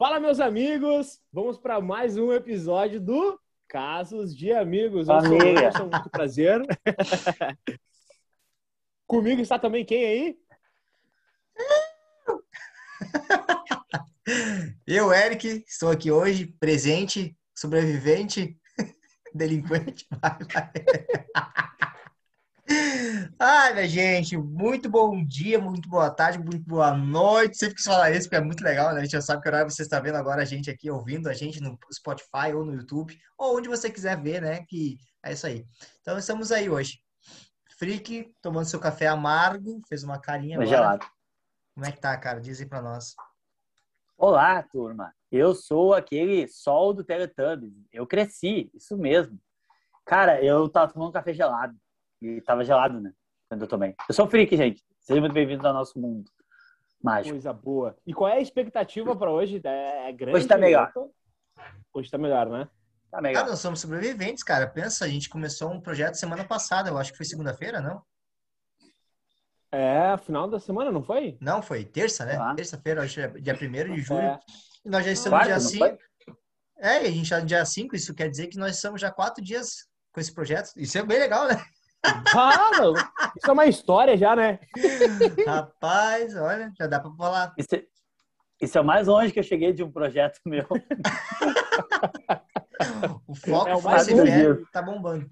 Fala, 0.00 0.18
meus 0.18 0.40
amigos! 0.40 1.20
Vamos 1.30 1.58
para 1.58 1.78
mais 1.78 2.16
um 2.16 2.32
episódio 2.32 2.98
do 2.98 3.38
Casos 3.68 4.34
de 4.34 4.50
Amigos. 4.50 5.06
Eu 5.06 5.20
sou 5.20 5.32
o. 5.32 5.34
Anderson, 5.34 5.90
muito 5.92 6.08
prazer. 6.08 6.62
Comigo 9.06 9.42
está 9.42 9.58
também 9.58 9.84
quem 9.84 10.02
aí? 10.02 10.38
Eu, 14.86 15.12
Eric, 15.12 15.66
estou 15.68 15.90
aqui 15.90 16.10
hoje, 16.10 16.46
presente, 16.58 17.36
sobrevivente, 17.54 18.58
delinquente. 19.34 20.06
Vai, 20.18 20.38
vai. 20.50 21.69
Ai, 23.38 23.72
minha 23.72 23.88
gente, 23.88 24.36
muito 24.36 24.88
bom 24.88 25.24
dia, 25.24 25.58
muito 25.58 25.88
boa 25.88 26.10
tarde, 26.10 26.38
muito 26.38 26.64
boa 26.64 26.96
noite. 26.96 27.56
Sempre 27.56 27.76
quis 27.76 27.84
falar 27.84 28.10
isso, 28.10 28.28
porque 28.28 28.36
é 28.36 28.40
muito 28.44 28.62
legal, 28.62 28.92
né? 28.92 29.00
A 29.00 29.02
gente 29.02 29.12
já 29.12 29.20
sabe 29.20 29.42
que 29.42 29.48
horário 29.48 29.70
você 29.70 29.82
está 29.82 29.98
vendo 29.98 30.16
agora 30.16 30.42
a 30.42 30.44
gente 30.44 30.70
aqui, 30.70 30.90
ouvindo 30.90 31.28
a 31.28 31.32
gente 31.32 31.60
no 31.60 31.78
Spotify 31.92 32.52
ou 32.54 32.64
no 32.64 32.74
YouTube, 32.74 33.18
ou 33.38 33.56
onde 33.56 33.68
você 33.68 33.90
quiser 33.90 34.20
ver, 34.20 34.42
né? 34.42 34.64
Que 34.68 34.98
é 35.24 35.32
isso 35.32 35.46
aí. 35.46 35.64
Então, 36.00 36.18
estamos 36.18 36.52
aí 36.52 36.68
hoje. 36.68 36.98
Freak, 37.78 38.34
tomando 38.42 38.66
seu 38.66 38.78
café 38.78 39.06
amargo, 39.06 39.80
fez 39.88 40.04
uma 40.04 40.20
carinha 40.20 40.56
agora. 40.56 40.68
gelado. 40.68 41.06
Como 41.74 41.86
é 41.86 41.92
que 41.92 42.00
tá, 42.00 42.16
cara? 42.18 42.40
Diz 42.40 42.60
aí 42.60 42.66
pra 42.66 42.82
nós. 42.82 43.14
Olá, 44.18 44.62
turma. 44.62 45.14
Eu 45.32 45.54
sou 45.54 45.94
aquele 45.94 46.46
sol 46.46 46.92
do 46.92 47.02
Teletubbies. 47.02 47.72
Eu 47.90 48.06
cresci, 48.06 48.70
isso 48.74 48.98
mesmo. 48.98 49.38
Cara, 50.04 50.44
eu 50.44 50.68
tava 50.68 50.92
tomando 50.92 51.12
café 51.12 51.32
gelado. 51.32 51.74
E 52.20 52.40
tava 52.42 52.64
gelado, 52.64 53.00
né? 53.00 53.12
Quando 53.48 53.62
eu 53.62 53.68
tomei. 53.68 53.94
Eu 54.08 54.14
sou 54.14 54.28
freak, 54.28 54.56
gente. 54.56 54.84
Seja 55.00 55.20
muito 55.20 55.32
bem-vindo 55.32 55.66
ao 55.66 55.74
nosso 55.74 55.98
mundo 55.98 56.30
mágico. 57.02 57.34
Coisa 57.34 57.52
boa. 57.52 57.96
E 58.06 58.12
qual 58.12 58.28
é 58.30 58.34
a 58.34 58.40
expectativa 58.40 59.16
para 59.16 59.30
hoje? 59.30 59.60
É 59.64 60.08
é 60.08 60.12
grande? 60.12 60.36
Hoje 60.36 60.46
tá 60.46 60.58
melhor. 60.58 60.92
Hoje 61.92 62.10
tá 62.10 62.18
melhor, 62.18 62.48
né? 62.48 62.68
Tá 63.10 63.18
Cara, 63.18 63.28
legal. 63.28 63.46
nós 63.46 63.58
somos 63.58 63.80
sobreviventes, 63.80 64.44
cara. 64.44 64.68
Pensa, 64.68 65.04
a 65.04 65.08
gente 65.08 65.28
começou 65.28 65.70
um 65.70 65.80
projeto 65.80 66.14
semana 66.14 66.44
passada, 66.44 66.90
eu 66.90 66.98
acho 66.98 67.10
que 67.10 67.16
foi 67.16 67.26
segunda-feira, 67.26 67.80
não? 67.80 68.02
É, 69.72 70.16
final 70.18 70.48
da 70.48 70.60
semana, 70.60 70.92
não 70.92 71.02
foi? 71.02 71.36
Não, 71.40 71.62
foi 71.62 71.84
terça, 71.84 72.24
né? 72.24 72.36
Ah. 72.36 72.54
Terça-feira, 72.54 73.02
hoje 73.02 73.20
é 73.20 73.28
dia 73.28 73.54
1 73.54 73.94
de 73.94 74.02
julho. 74.02 74.20
É. 74.20 74.40
E 74.84 74.88
nós 74.88 75.04
já 75.04 75.12
estamos 75.12 75.38
Quarta, 75.38 75.46
dia 75.46 75.62
não 75.62 75.70
5. 75.70 75.78
foi? 75.78 75.98
É, 76.78 77.04
e 77.04 77.06
a 77.06 77.10
gente 77.10 77.28
já 77.28 77.40
dia 77.40 77.64
5, 77.64 77.94
isso 77.94 78.14
quer 78.14 78.28
dizer 78.28 78.48
que 78.48 78.58
nós 78.58 78.76
estamos 78.76 79.00
já 79.00 79.10
quatro 79.10 79.42
dias 79.44 79.88
com 80.12 80.20
esse 80.20 80.32
projeto. 80.32 80.70
Isso 80.76 80.96
é 80.98 81.02
bem 81.02 81.18
legal, 81.18 81.46
né? 81.46 81.62
Ah, 82.04 82.70
não. 82.78 82.94
Isso 82.94 83.48
é 83.48 83.52
uma 83.52 83.66
história 83.66 84.16
já, 84.16 84.34
né? 84.34 84.58
Rapaz, 85.46 86.34
olha, 86.36 86.72
já 86.78 86.86
dá 86.86 86.98
pra 87.00 87.10
falar. 87.12 87.52
Isso, 87.58 87.74
é- 87.74 87.84
isso 88.60 88.78
é 88.78 88.80
o 88.80 88.84
mais 88.84 89.06
longe 89.06 89.32
que 89.32 89.38
eu 89.38 89.44
cheguei 89.44 89.72
de 89.72 89.82
um 89.82 89.90
projeto 89.92 90.40
meu. 90.46 90.66
O 93.26 93.34
foco, 93.34 93.68
É 93.68 93.76
o 93.76 93.80
e 93.80 93.82
mais 93.82 94.06
fé 94.06 94.14
longe. 94.14 94.64
tá 94.72 94.80
bombando. 94.82 95.28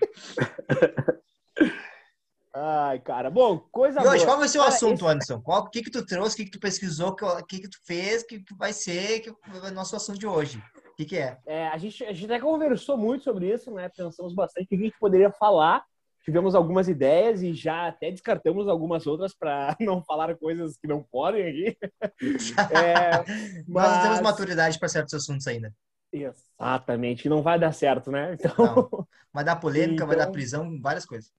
Ai, 2.55 2.98
cara. 3.00 3.30
Bom, 3.30 3.58
coisa 3.70 4.00
E 4.00 4.06
hoje, 4.06 4.16
boa. 4.25 4.27
qual 4.27 4.38
vai 4.38 4.48
ser 4.48 4.58
o 4.58 4.62
Cara, 4.62 4.75
assunto, 4.75 4.94
esse- 5.05 5.06
Anderson? 5.06 5.41
Qual, 5.41 5.62
o 5.62 5.70
que 5.70 5.82
que 5.82 5.91
tu 5.91 6.05
trouxe, 6.05 6.34
o 6.34 6.36
que 6.38 6.44
que 6.47 6.50
tu 6.50 6.60
pesquisou, 6.60 7.10
o 7.10 7.44
que, 7.47 7.60
que 7.60 7.69
tu 7.69 7.78
fez, 7.86 8.22
o 8.22 8.27
que 8.27 8.41
que 8.41 8.55
vai 8.56 8.72
ser 8.72 9.20
que 9.20 9.28
é 9.30 9.32
o 9.69 9.70
nosso 9.72 9.94
assunto 9.94 10.19
de 10.19 10.27
hoje? 10.27 10.62
O 10.92 10.97
que 10.97 11.05
que 11.05 11.16
é? 11.19 11.38
É, 11.47 11.69
a, 11.69 11.78
gente, 11.78 12.05
a 12.05 12.12
gente 12.12 12.25
até 12.25 12.41
conversou 12.41 12.97
muito 12.97 13.22
sobre 13.25 13.53
isso, 13.53 13.70
né? 13.70 13.88
Pensamos 13.88 14.34
bastante 14.34 14.64
o 14.66 14.69
que 14.69 14.75
a 14.75 14.78
gente 14.78 14.98
poderia 14.98 15.30
falar. 15.30 15.84
Tivemos 16.29 16.55
algumas 16.55 16.89
ideias 16.89 17.43
e 17.43 17.55
já 17.55 17.89
até 17.89 18.11
descartamos 18.11 18.69
algumas 18.69 19.07
outras 19.07 19.34
para 19.34 19.75
não 19.81 20.03
falar 20.05 20.37
coisas 20.37 20.77
que 20.77 20.87
não 20.87 21.03
podem 21.03 21.43
aqui. 21.48 21.79
É, 22.71 23.25
Nós 23.67 23.91
não 23.93 24.03
temos 24.03 24.17
mas- 24.17 24.21
maturidade 24.21 24.79
para 24.79 24.89
certos 24.91 25.15
assuntos 25.15 25.47
ainda. 25.47 25.73
Exatamente, 26.12 27.31
não 27.31 27.41
vai 27.43 27.59
dar 27.59 27.73
certo, 27.73 28.11
né? 28.11 28.34
Então, 28.34 28.53
Não. 28.59 29.06
Vai 29.33 29.45
dar 29.45 29.56
polêmica, 29.56 30.05
vai 30.06 30.17
dar 30.17 30.25
Então- 30.25 30.33
prisão, 30.33 30.79
várias 30.83 31.06
coisas. 31.06 31.31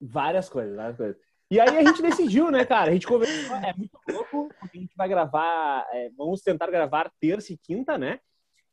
várias 0.00 0.48
coisas, 0.48 0.74
várias 0.76 0.96
coisas. 0.96 1.16
E 1.50 1.58
aí 1.60 1.78
a 1.78 1.84
gente 1.84 2.02
decidiu, 2.02 2.50
né, 2.50 2.64
cara? 2.66 2.90
A 2.90 2.92
gente 2.92 3.06
conversou, 3.06 3.56
é 3.56 3.72
muito 3.74 3.98
louco, 4.10 4.48
porque 4.60 4.76
a 4.76 4.80
gente 4.80 4.94
vai 4.96 5.08
gravar, 5.08 5.86
é, 5.92 6.10
vamos 6.16 6.40
tentar 6.42 6.66
gravar 6.70 7.10
terça 7.20 7.52
e 7.52 7.56
quinta, 7.58 7.96
né? 7.96 8.18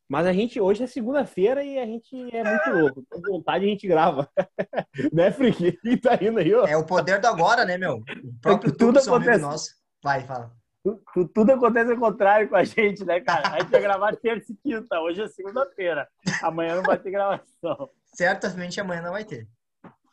Mas 0.08 0.28
a 0.28 0.34
gente, 0.34 0.60
hoje 0.62 0.84
é 0.84 0.88
segunda-feira 0.88 1.64
e 1.64 1.80
a 1.80 1.86
gente 1.86 2.16
é 2.36 2.44
muito 2.44 2.70
louco. 2.70 3.04
Com 3.10 3.22
vontade 3.22 3.66
a 3.66 3.68
gente 3.68 3.88
grava. 3.88 4.30
né, 5.12 5.32
Frick? 5.32 5.72
Quem 5.82 5.98
tá 5.98 6.18
indo 6.22 6.40
aí, 6.40 6.54
ó? 6.54 6.66
É 6.68 6.78
o 6.78 6.86
poder 6.86 7.20
do 7.20 7.28
agora, 7.28 7.66
né, 7.66 7.78
meu? 7.78 7.96
O 7.98 8.40
próprio 8.42 8.72
Tudo 8.72 9.00
tudo 9.00 9.16
acontece. 9.16 9.42
nosso. 9.42 9.70
Vai, 10.04 10.24
fala. 10.24 10.52
Tu- 10.84 11.28
Tudo 11.34 11.52
acontece 11.52 11.92
ao 11.92 11.98
contrário 11.98 12.48
com 12.48 12.56
a 12.56 12.64
gente, 12.64 13.04
né, 13.04 13.20
cara? 13.20 13.56
A 13.56 13.60
gente 13.60 13.72
vai 13.72 13.82
gravar 13.82 14.16
terça 14.18 14.52
e 14.52 14.56
quinta. 14.56 15.00
Hoje 15.00 15.24
é 15.24 15.28
segunda-feira. 15.28 16.08
Amanhã 16.44 16.76
não 16.76 16.84
vai 16.84 17.00
ter 17.00 17.10
gravação. 17.10 17.90
Certamente 18.14 18.80
amanhã 18.80 19.02
não 19.02 19.12
vai 19.12 19.26
ter. 19.26 19.48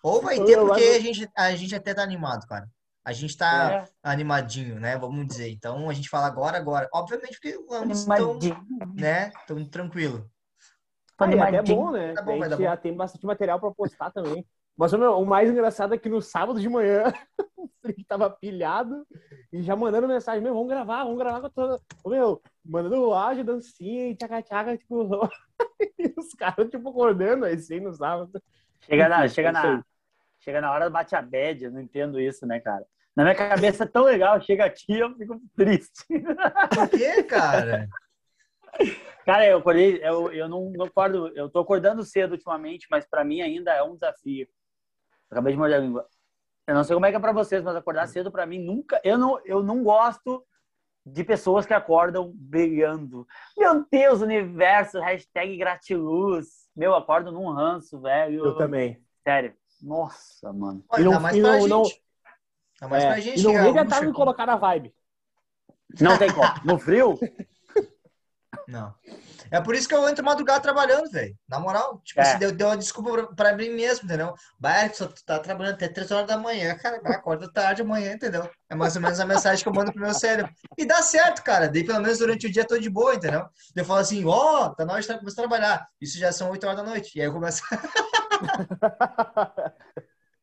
Ou 0.02 0.22
vai 0.22 0.42
ter 0.42 0.56
porque 0.58 0.82
a 0.82 1.00
gente, 1.00 1.28
a 1.36 1.54
gente 1.54 1.74
até 1.74 1.92
tá 1.92 2.02
animado, 2.02 2.46
cara. 2.46 2.66
A 3.04 3.12
gente 3.12 3.36
tá 3.36 3.72
É. 3.72 3.84
animadinho, 4.02 4.78
né? 4.78 4.96
Vamos 4.96 5.26
dizer. 5.26 5.50
Então 5.50 5.90
a 5.90 5.92
gente 5.92 6.08
fala 6.08 6.26
agora, 6.26 6.56
agora. 6.56 6.88
Obviamente 6.92 7.32
porque 7.40 7.48
estão, 7.48 7.82
Animadinho. 7.82 8.66
né? 8.94 9.30
Tão 9.46 9.64
tranquilo. 9.64 10.30
Ah, 11.18 11.24
é 11.24 11.34
até 11.34 11.42
Animadinho. 11.48 11.76
bom, 11.78 11.90
né? 11.90 12.12
Tá 12.14 12.22
bom, 12.22 12.42
a 12.42 12.48
gente 12.48 12.62
já 12.62 12.76
tem 12.76 12.94
bastante 12.96 13.26
material 13.26 13.60
pra 13.60 13.70
postar 13.72 14.10
também. 14.10 14.44
Mas 14.76 14.92
meu, 14.94 15.18
o 15.18 15.26
mais 15.26 15.50
engraçado 15.50 15.94
é 15.94 15.98
que 15.98 16.08
no 16.08 16.22
sábado 16.22 16.60
de 16.60 16.68
manhã 16.68 17.04
o 17.56 17.68
Frick 17.82 18.04
tava 18.04 18.30
pilhado 18.30 19.06
e 19.52 19.62
já 19.62 19.76
mandando 19.76 20.08
mensagem, 20.08 20.42
meu, 20.42 20.54
vamos 20.54 20.68
gravar, 20.68 21.04
vamos 21.04 21.18
gravar 21.18 21.40
com 21.42 21.50
toda. 21.50 21.78
Meu, 22.06 22.40
mandando 22.64 23.12
áudio, 23.12 23.44
dancinha 23.44 24.08
e 24.08 24.16
tchaca-tchaca, 24.16 24.76
tipo. 24.78 25.08
e 25.98 26.14
os 26.18 26.32
caras, 26.34 26.70
tipo, 26.70 26.88
acordando 26.88 27.44
assim 27.44 27.80
no 27.80 27.92
sábado. 27.92 28.42
Chega 28.80 29.08
na, 29.08 29.28
chega, 29.28 29.48
é 29.48 29.56
aí. 29.56 29.62
na, 29.76 29.84
chega 30.42 30.60
na 30.60 30.70
hora 30.70 30.90
bate 30.90 31.14
a 31.14 31.22
bad, 31.22 31.64
eu 31.64 31.70
não 31.70 31.80
entendo 31.80 32.20
isso, 32.20 32.46
né, 32.46 32.60
cara? 32.60 32.84
Na 33.14 33.24
minha 33.24 33.34
cabeça 33.34 33.84
é 33.84 33.86
tão 33.86 34.04
legal, 34.04 34.40
chega 34.40 34.64
aqui 34.64 34.98
eu 34.98 35.14
fico 35.16 35.40
triste. 35.56 36.04
Por 36.74 36.88
quê, 36.88 37.22
cara? 37.24 37.88
Cara, 39.24 39.46
eu 39.46 39.58
acordei, 39.58 40.00
eu, 40.02 40.32
eu 40.32 40.48
não, 40.48 40.70
não 40.70 40.86
acordo, 40.86 41.28
eu 41.36 41.48
tô 41.48 41.60
acordando 41.60 42.02
cedo 42.02 42.32
ultimamente, 42.32 42.88
mas 42.90 43.06
pra 43.06 43.22
mim 43.22 43.40
ainda 43.40 43.72
é 43.72 43.80
um 43.80 43.94
desafio. 43.94 44.48
Acabei 45.30 45.52
de 45.52 45.58
morder 45.58 45.78
a 45.78 45.80
língua. 45.80 46.08
Eu 46.66 46.74
não 46.74 46.82
sei 46.82 46.94
como 46.94 47.06
é 47.06 47.10
que 47.10 47.16
é 47.16 47.20
pra 47.20 47.30
vocês, 47.30 47.62
mas 47.62 47.76
acordar 47.76 48.08
cedo 48.08 48.32
pra 48.32 48.46
mim 48.46 48.58
nunca, 48.58 49.00
eu 49.04 49.16
não, 49.16 49.40
eu 49.44 49.62
não 49.62 49.84
gosto 49.84 50.44
de 51.04 51.22
pessoas 51.22 51.66
que 51.66 51.74
acordam 51.74 52.32
brilhando. 52.34 53.26
Meu 53.56 53.84
Deus, 53.90 54.22
universo, 54.22 55.00
hashtag 55.00 55.56
gratiluz. 55.56 56.68
Meu, 56.74 56.94
acordo 56.94 57.30
num 57.30 57.50
ranço, 57.50 58.00
velho. 58.00 58.44
Eu 58.46 58.56
também. 58.56 59.00
Sério. 59.22 59.54
Nossa, 59.82 60.52
mano. 60.52 60.84
Olha, 60.88 61.00
E 61.00 61.04
não- 61.04 61.20
mais 61.20 61.36
e 61.36 61.40
pra 61.40 61.50
não- 61.50 61.60
gente. 61.60 61.68
não- 61.70 61.82
Dá 62.80 62.88
mais 62.88 63.04
É, 63.04 63.06
pra 63.08 63.20
gente. 63.20 63.40
e 63.40 63.42
não 63.42 63.50
é 63.50 63.62
liga 63.66 63.80
algum 63.80 63.90
tá 63.90 64.00
me 64.00 64.12
colocar 64.12 64.46
na 64.46 64.56
vibe. 64.56 64.94
Não 66.00 66.16
tem 66.18 66.32
como. 66.32 66.48
No 66.64 66.78
frio, 66.78 67.18
Não. 68.68 68.94
É 69.50 69.60
por 69.60 69.74
isso 69.74 69.88
que 69.88 69.94
eu 69.94 70.08
entro 70.08 70.24
madrugada 70.24 70.60
trabalhando, 70.60 71.10
velho. 71.10 71.36
Na 71.48 71.58
moral. 71.58 72.00
Tipo 72.04 72.20
É. 72.20 72.22
assim, 72.22 72.38
deu, 72.38 72.52
deu 72.52 72.68
uma 72.68 72.76
desculpa 72.76 73.10
pra, 73.10 73.26
pra 73.34 73.56
mim 73.56 73.70
mesmo, 73.70 74.04
entendeu? 74.06 74.34
Só 74.94 75.06
tu 75.08 75.22
tá 75.24 75.38
trabalhando 75.40 75.74
até 75.74 75.88
3 75.88 76.10
horas 76.10 76.26
da 76.28 76.38
manhã, 76.38 76.74
cara. 76.78 76.96
Acorda 77.04 77.52
tarde 77.52 77.82
amanhã, 77.82 78.12
entendeu? 78.14 78.48
É 78.70 78.74
mais 78.74 78.94
ou 78.96 79.02
menos 79.02 79.18
a 79.20 79.26
mensagem 79.26 79.62
que 79.62 79.68
eu 79.68 79.74
mando 79.74 79.92
pro 79.92 80.00
meu 80.00 80.14
cérebro. 80.14 80.50
E 80.78 80.86
dá 80.86 81.02
certo, 81.02 81.42
cara. 81.42 81.68
Daí 81.68 81.84
pelo 81.84 82.00
menos 82.00 82.18
durante 82.18 82.46
o 82.46 82.52
dia 82.52 82.64
tô 82.66 82.78
de 82.78 82.88
boa, 82.88 83.14
entendeu? 83.14 83.46
Eu 83.76 83.84
falo 83.84 84.00
assim, 84.00 84.24
ó, 84.24 84.70
tá 84.70 84.84
na 84.86 84.92
hora 84.94 85.02
de 85.02 85.08
começar 85.18 85.42
a 85.42 85.48
trabalhar. 85.48 85.88
Isso 86.00 86.16
já 86.18 86.32
são 86.32 86.50
8 86.50 86.64
horas 86.64 86.78
da 86.78 86.84
noite. 86.84 87.18
E 87.18 87.20
aí 87.20 87.26
eu 87.26 87.32
começo. 87.32 87.62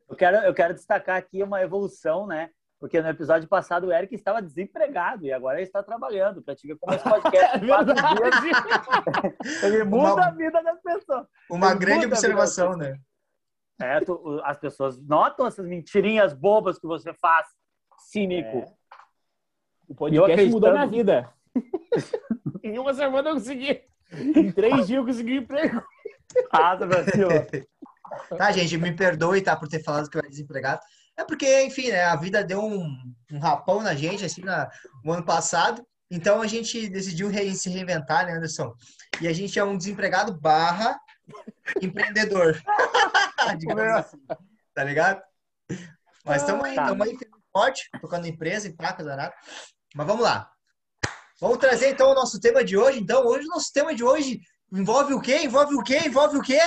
Eu 0.10 0.16
quero, 0.16 0.38
eu 0.38 0.54
quero 0.54 0.74
destacar 0.74 1.18
aqui 1.18 1.44
uma 1.44 1.62
evolução, 1.62 2.26
né? 2.28 2.50
Porque 2.80 3.02
no 3.02 3.10
episódio 3.10 3.48
passado 3.50 3.88
o 3.88 3.92
Eric 3.94 4.16
estava 4.16 4.42
desempregado 4.42 5.26
e 5.26 5.34
agora 5.34 5.58
ele 5.58 5.68
está 5.68 5.84
trabalhando. 5.84 6.42
Pra 6.42 6.56
te 6.56 6.66
ver 6.66 6.78
como 6.78 6.96
esse 6.96 7.04
podcast 7.04 7.58
É 7.64 7.68
quatro 7.68 7.94
dias, 7.94 9.64
ele 9.64 9.84
muda 9.84 10.14
Uma- 10.14 10.26
a 10.28 10.32
vida 10.32 10.64
das 10.64 10.82
pessoas. 10.82 11.28
Uma 11.50 11.72
Ele 11.72 11.79
grande 11.79 12.06
observação, 12.06 12.78
né? 12.78 12.97
É, 13.82 14.00
tu- 14.02 14.41
as 14.44 14.58
pessoas 14.58 14.97
notam 15.02 15.46
essas 15.46 15.66
mentirinhas 15.66 16.34
bobas 16.34 16.79
que 16.79 16.88
você 16.88 17.14
faz, 17.14 17.47
cínico. 17.97 18.58
É. 18.59 18.73
O 19.88 19.96
podcast 19.96 20.32
acreditando. 20.32 20.56
mudou 20.56 20.72
minha 20.72 20.88
vida. 20.88 21.34
em 22.64 22.78
uma 22.78 22.94
semana 22.94 23.29
eu 23.29 23.34
consegui. 23.34 23.82
Em 24.12 24.52
três 24.52 24.88
dias 24.88 25.00
eu 25.00 25.06
consegui 25.06 25.40
um 25.40 25.41
emprego. 25.41 25.84
Ah, 26.52 26.76
Brasil. 26.76 27.28
Tá, 28.38 28.52
gente, 28.52 28.78
me 28.78 28.96
perdoe, 28.96 29.41
tá, 29.41 29.56
por 29.56 29.67
ter 29.67 29.84
falado 29.84 30.09
que 30.09 30.17
eu 30.17 30.20
era 30.20 30.29
desempregado. 30.29 30.79
É 31.17 31.23
porque, 31.23 31.64
enfim, 31.64 31.90
né, 31.90 32.03
a 32.06 32.16
vida 32.16 32.44
deu 32.44 32.61
um, 32.64 32.97
um 33.32 33.40
rapão 33.40 33.82
na 33.82 33.94
gente, 33.94 34.23
assim, 34.23 34.41
na, 34.41 34.70
no 35.03 35.11
ano 35.14 35.26
passado. 35.26 35.85
Então 36.09 36.41
a 36.41 36.47
gente 36.47 36.88
decidiu 36.90 37.28
re- 37.29 37.53
se 37.56 37.70
reinventar, 37.70 38.26
né, 38.26 38.34
Anderson? 38.34 38.73
E 39.22 39.28
a 39.28 39.34
gente 39.34 39.59
é 39.59 39.64
um 39.64 39.78
desempregado 39.78 40.40
barra 40.40 41.00
empreendedor. 41.82 42.59
Digamos 43.58 43.84
assim. 43.84 44.17
Tá 44.73 44.84
ligado? 44.84 45.22
Mas 46.26 46.41
estamos 46.41 46.64
aí, 46.66 46.76
Tá. 46.76 46.84
estamos 46.84 47.08
aí 47.08 47.17
firme 47.17 47.38
e 47.38 47.52
forte, 47.52 47.90
tocando 48.02 48.28
empresa 48.28 48.67
e 48.67 48.73
placas, 48.76 49.08
arado. 49.08 49.34
Mas 49.96 50.08
vamos 50.08 50.23
lá. 50.23 50.50
Vamos 51.41 51.58
trazer 51.58 51.90
então 51.90 52.11
o 52.11 52.16
nosso 52.16 52.40
tema 52.40 52.64
de 52.64 52.78
hoje. 52.78 53.00
Então, 53.00 53.26
hoje 53.26 53.46
o 53.46 53.50
nosso 53.50 53.72
tema 53.73 53.94
de 53.96 54.03
hoje 54.03 54.40
envolve 54.72 55.14
o 55.14 55.22
quê? 55.22 55.40
Envolve 55.44 55.76
o 55.76 55.84
quê? 55.84 56.00
Envolve 56.06 56.38
o 56.38 56.41
quê? 56.41 56.59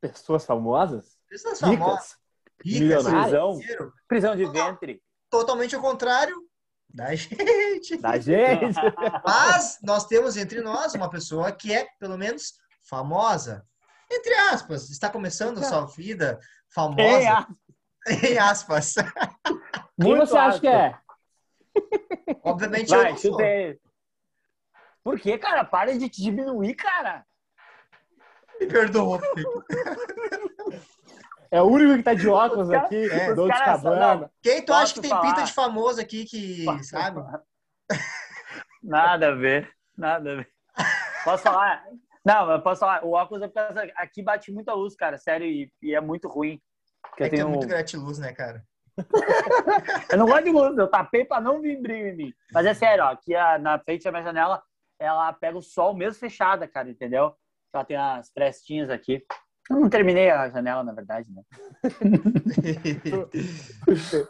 Pessoas 0.00 0.44
famosas? 0.44 1.18
Pessoas 1.28 1.60
famosas. 1.60 2.16
Ricas. 2.64 3.04
Prisão. 3.04 3.58
Prisão 4.08 4.36
de 4.36 4.44
ventre. 4.46 5.02
Totalmente 5.30 5.74
ao 5.74 5.80
contrário 5.80 6.36
da 6.92 7.14
gente. 7.14 7.96
Da 7.98 8.18
gente. 8.18 8.80
Mas 9.24 9.78
nós 9.82 10.06
temos 10.06 10.36
entre 10.36 10.60
nós 10.60 10.94
uma 10.94 11.08
pessoa 11.08 11.52
que 11.52 11.72
é, 11.72 11.86
pelo 11.98 12.18
menos, 12.18 12.54
famosa. 12.88 13.64
Entre 14.10 14.34
aspas, 14.34 14.90
está 14.90 15.08
começando 15.08 15.58
a 15.58 15.62
sua 15.62 15.86
vida 15.86 16.38
famosa. 16.68 17.46
Em 18.08 18.38
aspas. 18.38 18.94
Quem 20.00 20.16
você 20.16 20.36
acha 20.36 20.60
que 20.60 20.66
é? 20.66 20.98
Obviamente 22.42 22.92
eu 22.92 22.98
Vai, 22.98 23.12
não 23.12 23.18
sou. 23.18 23.38
Por 25.04 25.18
que, 25.20 25.38
cara? 25.38 25.64
Para 25.64 25.96
de 25.96 26.08
te 26.08 26.22
diminuir, 26.22 26.74
cara. 26.74 27.24
Me 28.60 28.66
perdoa. 28.66 29.20
É 31.50 31.60
o 31.60 31.64
único 31.66 31.96
que 31.96 32.02
tá 32.02 32.14
de 32.14 32.28
óculos 32.28 32.68
Os 32.68 32.72
cara- 32.74 32.86
aqui, 32.86 33.04
é, 33.10 33.26
caras 33.34 33.36
só- 33.36 33.64
Cabana. 33.64 34.30
Quem 34.42 34.60
tu 34.62 34.66
Posso 34.66 34.78
acha 34.82 34.94
que 34.94 35.00
tem 35.00 35.10
falar? 35.10 35.22
pinta 35.22 35.42
de 35.42 35.52
famoso 35.52 36.00
aqui 36.00 36.24
que, 36.24 36.64
sabe? 36.84 37.20
Nada 38.82 39.28
a 39.28 39.34
ver. 39.34 39.68
Nada 39.96 40.32
a 40.32 40.36
ver. 40.36 40.48
Posso 41.24 41.42
falar? 41.42 41.84
Não, 42.24 42.50
eu 42.50 42.62
posso 42.62 42.80
falar. 42.80 43.04
O 43.04 43.12
óculos 43.12 43.42
é 43.42 43.48
por 43.48 43.54
causa- 43.54 43.90
aqui 43.96 44.22
bate 44.22 44.52
muita 44.52 44.72
luz, 44.74 44.94
cara. 44.94 45.18
Sério, 45.18 45.46
e, 45.46 45.72
e 45.82 45.94
é 45.94 46.00
muito 46.00 46.28
ruim. 46.28 46.60
Porque 47.02 47.24
É 47.24 47.26
eu, 47.26 47.30
que 47.30 47.40
é 47.40 47.44
muito 47.44 47.66
gratiluz, 47.66 48.18
né, 48.18 48.32
cara? 48.32 48.62
eu 50.12 50.18
não 50.18 50.26
gosto 50.26 50.44
de 50.44 50.50
luz, 50.50 50.76
eu 50.76 50.86
tapei 50.88 51.24
pra 51.24 51.40
não 51.40 51.60
vir 51.60 51.80
brilho 51.80 52.08
em 52.08 52.16
mim. 52.16 52.32
Mas 52.52 52.66
é 52.66 52.74
sério, 52.74 53.04
ó, 53.04 53.08
aqui 53.08 53.34
a- 53.34 53.58
na 53.58 53.78
frente 53.78 54.04
da 54.04 54.10
minha 54.12 54.22
janela, 54.22 54.62
ela 54.98 55.32
pega 55.32 55.56
o 55.58 55.62
sol 55.62 55.94
mesmo 55.94 56.20
fechada, 56.20 56.68
cara, 56.68 56.90
entendeu? 56.90 57.34
Ela 57.72 57.84
tem 57.84 57.96
as 57.96 58.30
frestinhas 58.32 58.90
aqui. 58.90 59.24
Eu 59.68 59.80
não 59.80 59.88
terminei 59.88 60.30
a 60.30 60.48
janela, 60.48 60.82
na 60.82 60.92
verdade, 60.92 61.28
né? 61.30 61.42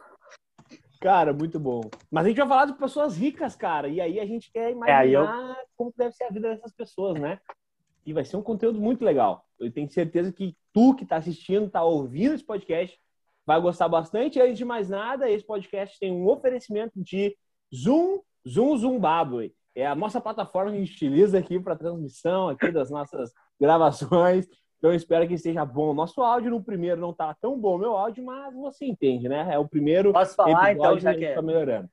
Cara, 1.00 1.32
muito 1.32 1.58
bom. 1.58 1.80
Mas 2.10 2.26
a 2.26 2.28
gente 2.28 2.38
vai 2.38 2.48
falar 2.48 2.64
de 2.66 2.74
pessoas 2.74 3.16
ricas, 3.16 3.56
cara. 3.56 3.88
E 3.88 4.00
aí 4.00 4.20
a 4.20 4.26
gente 4.26 4.52
quer 4.52 4.72
É, 4.86 4.92
aí 4.92 5.12
eu- 5.14 5.24
imaginar 5.24 5.56
como 5.76 5.94
deve 5.96 6.14
ser 6.14 6.24
a 6.24 6.30
vida 6.30 6.50
dessas 6.50 6.72
pessoas, 6.74 7.18
né? 7.18 7.38
E 8.04 8.12
vai 8.12 8.24
ser 8.24 8.36
um 8.36 8.42
conteúdo 8.42 8.78
muito 8.78 9.02
legal. 9.04 9.46
Eu 9.58 9.72
tenho 9.72 9.90
certeza 9.90 10.30
que 10.32 10.54
tu 10.74 10.94
que 10.94 11.06
tá 11.06 11.16
assistindo, 11.16 11.70
tá 11.70 11.82
ouvindo 11.82 12.34
esse 12.34 12.44
podcast, 12.44 12.98
vai 13.46 13.58
gostar 13.60 13.88
bastante. 13.88 14.38
E 14.38 14.42
antes 14.42 14.58
de 14.58 14.64
mais 14.64 14.90
nada, 14.90 15.30
esse 15.30 15.44
podcast 15.44 15.98
tem 15.98 16.12
um 16.12 16.26
oferecimento 16.28 16.92
de 17.02 17.34
Zoom, 17.74 18.20
Zoom 18.46 18.76
Zimbabwe. 18.76 19.54
É 19.80 19.86
a 19.86 19.94
nossa 19.94 20.20
plataforma 20.20 20.70
que 20.70 20.76
a 20.76 20.80
gente 20.80 20.92
utiliza 20.94 21.38
aqui 21.38 21.58
para 21.60 21.76
transmissão 21.76 22.48
aqui 22.48 22.70
das 22.70 22.90
nossas 22.90 23.32
gravações. 23.60 24.46
Então, 24.78 24.94
espero 24.94 25.28
que 25.28 25.34
esteja 25.34 25.64
bom 25.64 25.92
nosso 25.92 26.22
áudio. 26.22 26.50
No 26.50 26.62
primeiro 26.62 27.00
não 27.00 27.12
tá 27.12 27.34
tão 27.40 27.58
bom 27.58 27.76
o 27.76 27.78
meu 27.78 27.96
áudio, 27.96 28.24
mas 28.24 28.54
você 28.54 28.86
entende, 28.86 29.28
né? 29.28 29.46
É 29.52 29.58
o 29.58 29.68
primeiro 29.68 30.12
Posso 30.12 30.34
falar, 30.34 30.72
então, 30.72 30.98
já 30.98 31.10
a 31.10 31.14
que, 31.14 31.20
gente 31.20 31.34
tá 31.34 31.42
melhorando. 31.42 31.88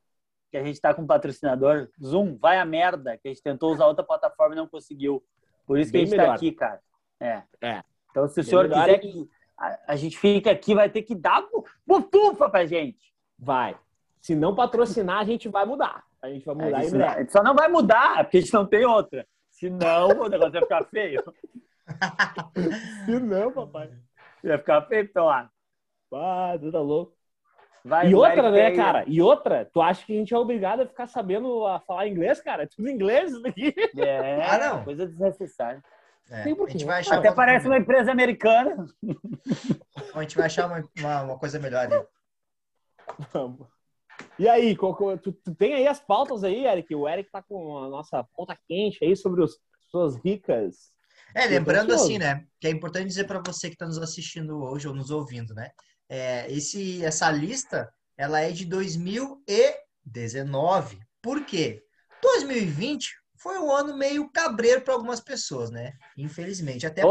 que 0.49 0.57
a 0.57 0.63
gente 0.63 0.79
tá 0.79 0.93
com 0.93 1.01
um 1.01 1.07
patrocinador? 1.07 1.89
Zoom, 2.01 2.37
vai 2.37 2.57
a 2.59 2.65
merda, 2.65 3.17
que 3.17 3.27
a 3.27 3.31
gente 3.31 3.43
tentou 3.43 3.73
usar 3.73 3.87
outra 3.87 4.03
plataforma 4.05 4.55
e 4.55 4.57
não 4.57 4.67
conseguiu. 4.67 5.21
Por 5.65 5.77
isso 5.77 5.91
que 5.91 5.97
Bem 5.97 6.03
a 6.03 6.05
gente 6.05 6.17
melhor. 6.17 6.27
tá 6.29 6.33
aqui, 6.35 6.51
cara. 6.53 6.79
É. 7.19 7.43
É. 7.61 7.83
Então, 8.11 8.27
se 8.29 8.39
o 8.39 8.43
senhor 8.43 8.69
melhor 8.69 8.85
quiser 8.85 8.99
que 8.99 9.29
a, 9.57 9.79
a 9.89 9.95
gente 9.97 10.17
fique 10.17 10.49
aqui, 10.49 10.73
vai 10.73 10.89
ter 10.89 11.01
que 11.01 11.13
dar 11.13 11.41
bu- 11.41 11.65
butufa 11.85 12.49
pra 12.49 12.65
gente. 12.65 13.13
Vai. 13.37 13.77
Se 14.21 14.33
não 14.33 14.55
patrocinar, 14.55 15.19
a 15.19 15.23
gente 15.25 15.49
vai 15.49 15.65
mudar. 15.65 16.06
A 16.21 16.29
gente 16.29 16.45
vai 16.45 16.55
mudar 16.55 16.77
a, 16.77 16.83
em 16.83 16.91
não, 16.91 16.97
breve. 16.97 17.15
a 17.15 17.19
gente 17.19 17.31
só 17.31 17.43
não 17.43 17.55
vai 17.55 17.67
mudar, 17.67 18.23
porque 18.23 18.37
a 18.37 18.41
gente 18.41 18.53
não 18.53 18.65
tem 18.65 18.85
outra. 18.85 19.25
Senão, 19.51 20.09
o 20.09 20.29
negócio 20.29 20.51
vai 20.51 20.61
ficar 20.61 20.83
feio. 20.85 21.23
Se 23.05 23.19
não, 23.19 23.51
papai. 23.51 23.91
Vai 24.43 24.57
ficar 24.57 24.81
feio, 24.83 25.03
então 25.03 25.25
lá. 25.25 25.49
Ah, 26.13 26.57
tu 26.59 26.71
tá 26.71 26.79
louco. 26.79 27.15
Vai, 27.83 28.09
E 28.09 28.15
outra, 28.15 28.51
né, 28.51 28.75
cara? 28.75 29.03
E 29.07 29.21
outra, 29.21 29.65
tu 29.73 29.81
acha 29.81 30.05
que 30.05 30.13
a 30.13 30.15
gente 30.17 30.33
é 30.33 30.37
obrigado 30.37 30.81
a 30.81 30.87
ficar 30.87 31.07
sabendo 31.07 31.65
a 31.65 31.79
falar 31.79 32.07
inglês, 32.07 32.41
cara? 32.41 32.63
É 32.63 32.67
tudo 32.67 32.89
inglês 32.89 33.31
isso 33.31 33.41
daqui. 33.41 33.73
É, 33.97 34.43
Ah, 34.43 34.57
não. 34.57 34.83
coisa 34.83 35.07
desnecessária. 35.07 35.81
É, 36.29 36.43
Tem 36.43 36.53
a 36.53 36.69
gente 36.69 36.83
vai 36.85 36.99
achar 36.99 37.19
Até 37.19 37.29
uma, 37.29 37.35
parece 37.35 37.67
uma 37.67 37.77
empresa 37.77 38.11
americana. 38.11 38.85
a 40.13 40.21
gente 40.21 40.35
vai 40.35 40.47
achar 40.47 40.67
uma, 40.67 40.83
uma, 40.99 41.21
uma 41.23 41.39
coisa 41.39 41.57
melhor 41.59 41.87
aí. 41.89 42.05
Vamos. 43.31 43.67
E 44.39 44.47
aí, 44.47 44.75
tu, 44.75 45.31
tu 45.31 45.55
tem 45.55 45.73
aí 45.73 45.87
as 45.87 45.99
pautas 45.99 46.43
aí, 46.43 46.65
Eric? 46.65 46.93
O 46.93 47.09
Eric 47.09 47.31
tá 47.31 47.41
com 47.41 47.77
a 47.79 47.89
nossa 47.89 48.23
pauta 48.35 48.57
quente 48.67 49.03
aí 49.03 49.15
sobre 49.15 49.43
as 49.43 49.51
pessoas 49.85 50.15
ricas. 50.23 50.91
É, 51.33 51.45
lembrando 51.47 51.93
assim, 51.93 52.17
né? 52.17 52.45
Que 52.59 52.67
é 52.67 52.69
importante 52.69 53.07
dizer 53.07 53.25
para 53.25 53.41
você 53.45 53.69
que 53.69 53.75
está 53.75 53.85
nos 53.85 53.97
assistindo 53.97 54.61
hoje 54.63 54.87
ou 54.87 54.95
nos 54.95 55.09
ouvindo, 55.09 55.53
né? 55.53 55.71
É, 56.09 56.51
esse, 56.51 57.03
essa 57.03 57.29
lista, 57.31 57.91
ela 58.17 58.39
é 58.39 58.51
de 58.51 58.65
2019. 58.65 60.99
Por 61.21 61.45
quê? 61.45 61.83
2020 62.21 63.11
foi 63.39 63.59
um 63.59 63.71
ano 63.71 63.97
meio 63.97 64.29
cabreiro 64.31 64.81
para 64.81 64.93
algumas 64.93 65.19
pessoas, 65.19 65.69
né? 65.69 65.93
Infelizmente. 66.17 66.85
Até 66.85 67.01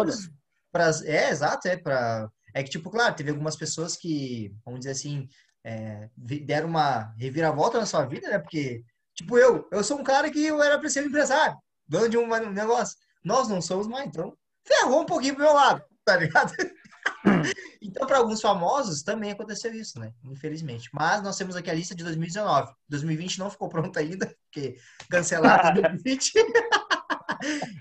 pras- 0.73 1.03
É, 1.03 1.31
exato, 1.31 1.69
é 1.69 1.77
para 1.77 2.29
É 2.55 2.63
que, 2.63 2.71
tipo, 2.71 2.91
claro, 2.91 3.15
teve 3.15 3.31
algumas 3.31 3.57
pessoas 3.57 3.97
que, 3.97 4.55
vamos 4.65 4.81
dizer 4.81 4.93
assim, 4.93 5.29
é, 5.67 6.09
deram 6.17 6.69
uma 6.69 7.13
reviravolta 7.19 7.81
na 7.81 7.87
sua 7.87 8.05
vida, 8.05 8.29
né? 8.29 8.39
Porque, 8.39 8.85
tipo, 9.13 9.37
eu, 9.37 9.69
eu 9.73 9.83
sou 9.83 9.99
um 9.99 10.05
cara 10.05 10.31
que 10.31 10.47
eu 10.47 10.63
era 10.63 10.79
para 10.79 10.89
ser 10.89 11.03
um 11.03 11.09
empresário, 11.09 11.57
dono 11.89 12.09
de 12.09 12.17
um 12.17 12.33
um 12.33 12.51
negócio. 12.53 12.97
Nós 13.25 13.49
não 13.49 13.61
somos 13.61 13.89
mais, 13.89 14.07
então 14.07 14.33
ferrou 14.65 15.03
um 15.03 15.07
pouquinho 15.07 15.35
pro 15.35 15.43
meu 15.43 15.53
lado, 15.53 15.83
tá 16.05 16.17
ligado? 16.17 16.53
então, 17.83 18.07
para 18.07 18.19
alguns 18.19 18.41
famosos 18.41 19.03
também 19.03 19.33
aconteceu 19.33 19.75
isso, 19.75 19.99
né? 19.99 20.13
Infelizmente. 20.25 20.89
Mas 20.93 21.21
nós 21.21 21.37
temos 21.37 21.57
aqui 21.57 21.69
a 21.69 21.75
lista 21.75 21.97
de 21.97 22.05
2019. 22.05 22.73
2020 22.89 23.41
não 23.41 23.51
ficou 23.51 23.69
pronta 23.69 23.99
ainda, 23.99 24.33
porque 24.45 24.79
cancelaram 25.11 25.75
2020. 25.75 26.33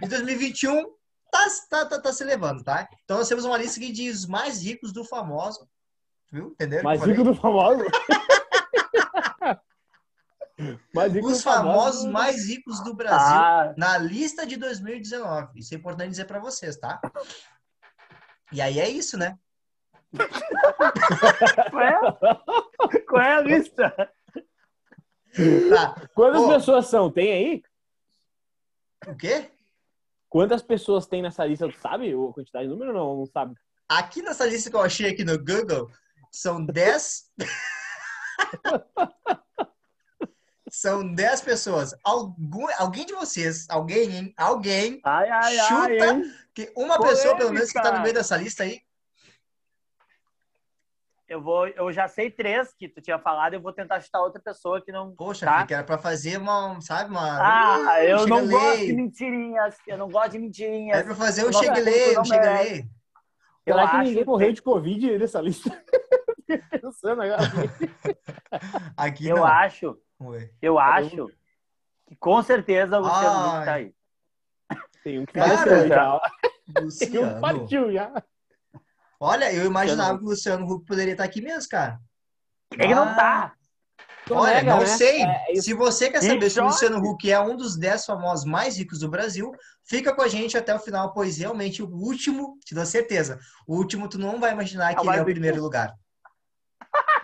e 0.02 0.08
2021 0.08 0.84
tá, 1.32 1.48
tá, 1.70 1.86
tá, 1.86 2.02
tá 2.02 2.14
se 2.14 2.24
levando, 2.24 2.64
tá? 2.64 2.90
Então 3.04 3.18
nós 3.18 3.30
temos 3.30 3.46
uma 3.46 3.60
lista 3.60 3.80
aqui 3.80 3.92
de 3.92 4.10
os 4.10 4.26
mais 4.26 4.64
ricos 4.64 4.92
do 4.92 5.06
famoso. 5.06 5.68
Viu? 6.32 6.48
Entenderam? 6.48 6.84
Mais 6.84 7.04
rico 7.04 7.24
do 7.24 7.36
famoso. 7.36 7.84
mais 10.94 11.14
rico 11.14 11.28
Os 11.28 11.38
do 11.38 11.44
famoso. 11.44 11.78
famosos 11.78 12.06
mais 12.12 12.48
ricos 12.48 12.84
do 12.84 12.94
Brasil. 12.94 13.38
Ah, 13.38 13.74
na 13.78 13.98
lista 13.98 14.46
de 14.46 14.58
2019. 14.58 15.60
Isso 15.60 15.74
é 15.74 15.78
importante 15.78 16.10
dizer 16.10 16.26
para 16.26 16.40
vocês, 16.40 16.78
tá? 16.78 17.00
E 18.52 18.62
aí 18.62 18.80
é 18.80 18.90
isso, 18.90 19.18
né? 19.18 19.38
qual 21.72 21.84
é? 21.84 22.00
Qual 23.08 23.22
é 23.22 23.34
a 23.34 23.42
lista? 23.42 23.94
Tá. 25.70 26.08
Quantas 26.14 26.42
Ô. 26.42 26.48
pessoas 26.48 26.88
são? 26.88 27.12
Tem 27.12 27.32
aí? 27.32 27.64
O 29.08 29.16
quê? 29.16 29.52
Quantas 30.30 30.62
pessoas 30.62 31.06
tem 31.06 31.22
nessa 31.22 31.46
lista? 31.46 31.68
Tu 31.68 31.78
sabe 31.80 32.12
a 32.12 32.34
quantidade 32.34 32.66
de 32.66 32.72
número 32.72 32.92
ou 32.92 32.98
não? 32.98 33.18
Não 33.18 33.26
sabe. 33.26 33.56
Aqui 33.88 34.22
nessa 34.22 34.46
lista 34.46 34.70
que 34.70 34.76
eu 34.76 34.82
achei 34.82 35.10
aqui 35.12 35.24
no 35.24 35.38
Google, 35.38 35.90
são 36.36 36.66
10. 36.66 37.24
são 40.70 41.14
10 41.14 41.42
pessoas. 41.42 41.96
Algum, 42.04 42.68
alguém 42.78 43.06
de 43.06 43.14
vocês, 43.14 43.66
alguém, 43.70 44.12
hein? 44.12 44.34
Alguém, 44.38 45.00
Ai, 45.04 45.30
ai, 45.30 45.58
ai, 45.58 45.68
Chuta. 45.68 46.06
hein? 46.14 46.24
que 46.54 46.72
uma 46.76 47.00
pessoa 47.02 47.36
pelo 47.38 47.52
menos 47.54 47.72
que 47.72 47.82
tá 47.82 47.92
no 47.94 48.02
meio 48.02 48.14
dessa 48.14 48.36
lista 48.38 48.64
aí. 48.64 48.82
Eu, 51.28 51.42
vou, 51.42 51.68
eu 51.68 51.92
já 51.92 52.08
sei 52.08 52.30
três 52.30 52.72
que 52.78 52.88
tu 52.88 53.02
tinha 53.02 53.18
falado, 53.18 53.56
eu 53.56 53.62
vou 53.62 53.74
tentar 53.74 54.00
chutar 54.00 54.22
outra 54.22 54.40
pessoa 54.40 54.80
que 54.80 54.92
não. 54.92 55.12
Poxa, 55.16 55.46
Tá. 55.46 55.66
Que 55.66 55.74
era 55.74 55.84
pra 55.84 55.98
fazer 55.98 56.38
uma, 56.38 56.80
sabe, 56.82 57.10
uma. 57.10 57.40
Ah, 57.90 58.04
eu 58.04 58.20
um 58.20 58.28
não 58.28 58.48
gosto 58.48 58.86
de 58.86 58.94
mentirinhas. 58.94 59.76
Eu 59.88 59.98
não 59.98 60.08
gosto 60.10 60.34
de 60.34 60.40
mentirinhas. 60.40 60.98
Era 60.98 61.06
pra 61.08 61.16
fazer 61.16 61.44
um 61.44 61.50
Nossa, 61.50 61.66
cheguelê, 61.66 62.14
não 62.14 62.22
um 62.22 62.26
cheguelê. 62.26 62.86
Eu 63.66 63.74
Será 63.74 63.88
que 63.90 63.96
acho 63.96 64.04
ninguém 64.04 64.24
que- 64.24 64.30
morreu 64.30 64.54
de 64.54 64.62
Covid 64.62 65.18
nessa 65.18 65.42
lista? 65.42 65.84
Pensando 66.82 67.22
agora. 67.22 67.42
Aqui 68.98 69.28
Eu 69.28 69.38
não. 69.38 69.46
acho, 69.46 69.98
Ué. 70.22 70.50
eu 70.62 70.78
acho 70.80 71.28
que 72.08 72.16
com 72.18 72.42
certeza 72.44 72.98
o 72.98 73.02
Luciano 73.02 73.38
Ai. 73.38 73.58
Huck 73.58 73.66
tá 73.66 73.74
aí. 73.74 73.96
Tem 75.04 75.20
um 75.20 75.26
que 75.26 75.34
Cara, 75.34 75.88
já. 75.88 76.22
Um 76.80 76.84
Luciano. 76.86 77.36
que 77.36 77.42
partiu 77.42 77.92
já. 77.94 78.24
Olha, 79.20 79.54
eu 79.54 79.66
imaginava 79.66 80.14
Luciano 80.14 80.20
que 80.20 80.26
o 80.26 80.30
Luciano 80.30 80.66
Huck 80.66 80.86
poderia 80.86 81.12
estar 81.14 81.24
aqui 81.24 81.42
mesmo, 81.42 81.70
cara. 81.70 82.00
Que 82.72 82.88
não 82.88 83.04
Ah. 83.04 83.16
tá? 83.16 83.54
Tu 84.26 84.34
Olha, 84.34 84.56
nega, 84.56 84.72
não 84.74 84.80
né? 84.80 84.86
sei. 84.88 85.22
É. 85.22 85.56
Se 85.62 85.72
você 85.76 86.10
quer 86.10 86.20
Que 86.20 86.26
saber 86.26 86.50
se 86.50 86.60
o. 86.60 86.66
Luciano 86.66 86.98
Huck 86.98 87.32
é 87.32 87.40
um 87.40 87.56
dos 87.56 87.78
10 87.78 88.06
famosos 88.08 88.44
mais 88.44 88.76
ricos 88.76 89.00
do 89.00 89.08
Brasil, 89.10 89.52
fica 89.84 90.16
com 90.16 90.22
a 90.24 90.28
gente 90.28 90.58
até 90.58 90.74
o 90.74 90.80
final, 90.80 91.14
pois 91.14 91.38
realmente 91.38 91.84
o 91.84 91.88
último, 91.88 92.58
te 92.66 92.74
dou 92.74 92.86
certeza, 92.88 93.40
o 93.68 93.76
último 93.76 94.10
tu 94.10 94.18
não 94.18 94.40
vai 94.40 94.52
imaginar 94.52 94.96
que 94.96 95.00
É 95.00 95.04
o 95.04 95.12
ele 95.12 95.20
é 95.20 95.22
o 95.22 95.26
primeiro 95.26 95.62
lugar. 95.62 95.94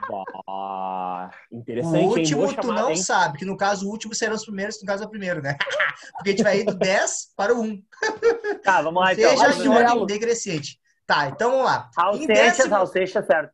O 0.10 1.30
interessante, 1.52 1.98
hein? 1.98 2.08
último 2.08 2.42
Boa 2.42 2.54
tu 2.54 2.62
chamada, 2.62 2.82
não 2.82 2.90
hein? 2.90 2.96
sabe, 2.98 3.38
que 3.38 3.46
no 3.46 3.58
caso 3.58 3.88
o 3.88 3.90
último 3.90 4.16
serão 4.16 4.36
os 4.36 4.46
primeiros, 4.46 4.80
no 4.82 4.88
caso 4.88 5.04
é 5.04 5.06
o 5.06 5.10
primeiro, 5.10 5.42
né? 5.42 5.58
Porque 6.18 6.30
a 6.30 6.32
gente 6.32 6.44
vai 6.44 6.60
ir 6.60 6.66
do 6.66 6.74
10 6.76 7.34
para 7.36 7.54
o 7.54 7.62
1. 7.62 7.84
Tá, 8.64 8.82
vamos 8.82 9.02
lá 9.02 9.14
então. 9.14 9.30
Seja 9.30 9.54
Chinelo. 9.54 10.02
ordem 10.02 10.06
decrescente. 10.06 10.80
Tá, 11.06 11.28
então 11.28 11.52
vamos 11.52 11.66
lá. 11.66 11.90
Décimo, 12.28 12.70
Raul 12.70 12.88
Seixas, 12.88 13.26
certo. 13.26 13.54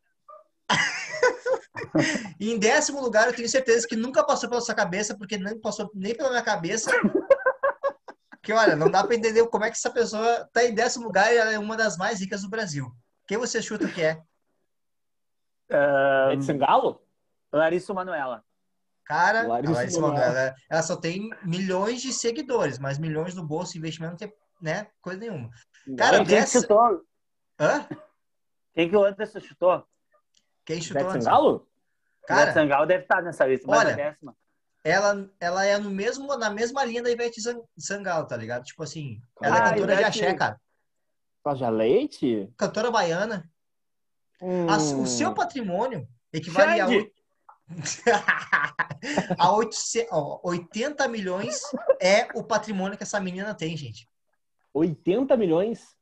em 2.39 2.57
décimo 2.57 3.01
lugar, 3.01 3.27
eu 3.27 3.35
tenho 3.35 3.47
certeza 3.47 3.87
que 3.87 3.95
nunca 3.95 4.23
passou 4.23 4.49
pela 4.49 4.61
sua 4.61 4.75
cabeça, 4.75 5.17
porque 5.17 5.37
não 5.37 5.59
passou 5.59 5.89
nem 5.93 6.13
pela 6.15 6.29
minha 6.29 6.41
cabeça. 6.41 6.91
Porque, 8.31 8.53
olha, 8.53 8.75
não 8.75 8.89
dá 8.89 9.03
para 9.03 9.15
entender 9.15 9.45
como 9.47 9.65
é 9.65 9.69
que 9.69 9.77
essa 9.77 9.89
pessoa 9.89 10.47
tá 10.53 10.63
em 10.63 10.73
décimo 10.73 11.05
lugar 11.05 11.33
e 11.33 11.37
ela 11.37 11.51
é 11.51 11.59
uma 11.59 11.75
das 11.75 11.97
mais 11.97 12.19
ricas 12.19 12.41
do 12.41 12.49
Brasil. 12.49 12.89
Quem 13.27 13.37
você 13.37 13.61
chuta 13.61 13.87
que 13.87 14.01
é? 14.01 14.21
Ah, 15.69 16.29
É 16.31 16.35
de 16.35 16.43
Sangalo? 16.45 17.01
Larissa 17.51 17.93
Manoela. 17.93 18.43
Cara, 19.05 19.47
Larissa 19.47 19.73
Larissa 20.01 20.55
ela 20.69 20.83
só 20.83 20.95
tem 20.97 21.29
milhões 21.43 22.01
de 22.01 22.11
seguidores, 22.11 22.77
mas 22.77 22.97
milhões 22.99 23.33
no 23.35 23.43
bolso, 23.45 23.77
investimento 23.77 24.11
não 24.11 24.17
tem, 24.17 24.33
né, 24.61 24.87
coisa 25.01 25.17
nenhuma. 25.19 25.49
Cara, 25.97 26.17
Quem 26.17 26.25
dessa- 26.25 26.59
chutou? 26.61 27.01
Hã? 27.59 27.87
Quem 28.75 28.89
que 28.89 28.95
o 28.97 29.03
Anderson 29.05 29.39
chutou? 29.39 29.87
Quem 30.65 30.81
chutou 30.81 31.01
Ivete 31.01 31.15
antes? 31.15 31.23
Sangalo? 31.25 31.67
Cara, 32.27 32.41
Cara, 32.41 32.53
Sangal 32.53 32.85
deve 32.85 33.03
estar 33.03 33.21
nessa 33.21 33.45
lista, 33.47 33.65
mas 33.67 33.79
olha, 33.79 33.95
décima. 33.95 34.35
ela, 34.83 35.29
ela 35.39 35.65
é 35.65 35.77
no 35.79 35.89
mesmo, 35.89 36.35
na 36.37 36.49
mesma 36.49 36.83
linha 36.83 37.01
da 37.01 37.09
Ivete 37.09 37.41
Sang- 37.41 37.63
Sangalo, 37.77 38.27
tá 38.27 38.35
ligado? 38.35 38.65
Tipo 38.65 38.83
assim, 38.83 39.21
ela 39.41 39.55
é 39.55 39.59
Ah, 39.59 39.63
cantora 39.69 39.95
de 39.95 40.01
Ivete- 40.01 40.05
axé, 40.23 40.33
cara. 40.33 40.59
Cláudia 41.41 41.69
Leite? 41.69 42.53
Cantora 42.57 42.91
baiana. 42.91 43.49
Hum. 44.41 44.69
A- 44.69 44.77
o 44.77 45.05
seu 45.05 45.33
patrimônio 45.33 46.07
equivale 46.31 46.79
a, 46.79 46.87
Xande. 46.87 47.11
oit- 47.69 48.03
a 49.37 49.51
800 49.53 50.07
ó, 50.11 50.39
80 50.43 51.07
milhões 51.07 51.61
é 52.01 52.27
o 52.35 52.43
patrimônio 52.43 52.97
que 52.97 53.03
essa 53.03 53.19
menina 53.19 53.53
tem, 53.53 53.75
gente. 53.75 54.07
80 54.73 55.35
milhões? 55.37 55.95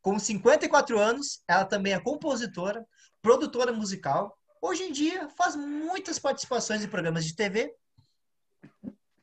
Com 0.00 0.18
54 0.18 0.98
anos, 0.98 1.42
ela 1.46 1.64
também 1.64 1.92
é 1.92 2.00
compositora, 2.00 2.84
produtora 3.20 3.72
musical. 3.72 4.36
Hoje 4.60 4.84
em 4.84 4.92
dia, 4.92 5.28
faz 5.28 5.54
muitas 5.54 6.18
participações 6.18 6.82
em 6.82 6.88
programas 6.88 7.24
de 7.24 7.36
TV, 7.36 7.72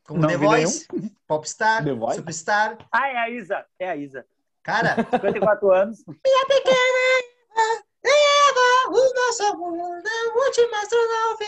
como 0.04 0.22
Não 0.22 0.30
The 0.30 0.38
Voice, 0.38 0.88
Popstar, 1.28 1.84
né? 1.84 1.92
The 1.92 1.98
Voice? 1.98 2.18
Superstar. 2.18 2.78
Ah, 2.92 3.08
é 3.10 3.18
a 3.18 3.30
Isa. 3.30 3.66
É 3.78 3.90
a 3.90 3.96
Isa. 3.96 4.26
Cara, 4.64 4.96
54 5.12 5.72
anos. 5.72 6.00
Eva, 6.08 6.14
o 6.56 7.89
nosso 8.92 9.58
mundo, 9.58 10.08
é 10.08 10.28
o 10.28 10.46
último 10.46 10.76
astronauta. 10.76 11.46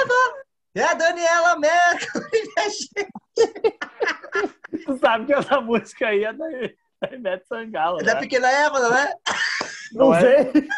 Eva, 0.00 0.44
é 0.74 0.82
a 0.82 0.94
Daniela 0.94 1.58
Mercury, 1.58 2.42
minha 2.56 2.70
gente. 2.70 3.08
Tu 4.84 4.98
sabe 4.98 5.26
que 5.26 5.32
essa 5.34 5.60
música 5.60 6.08
aí 6.08 6.24
é 6.24 6.32
da, 6.32 6.46
da 7.00 7.14
Ivete 7.16 7.46
Sangalo, 7.46 8.00
É 8.00 8.04
da 8.04 8.14
né? 8.14 8.20
pequena 8.20 8.50
Eva, 8.50 8.80
não 8.80 8.94
é? 8.96 9.14
Não, 9.92 10.06
Não 10.06 10.14
é? 10.14 10.20
sei. 10.20 10.52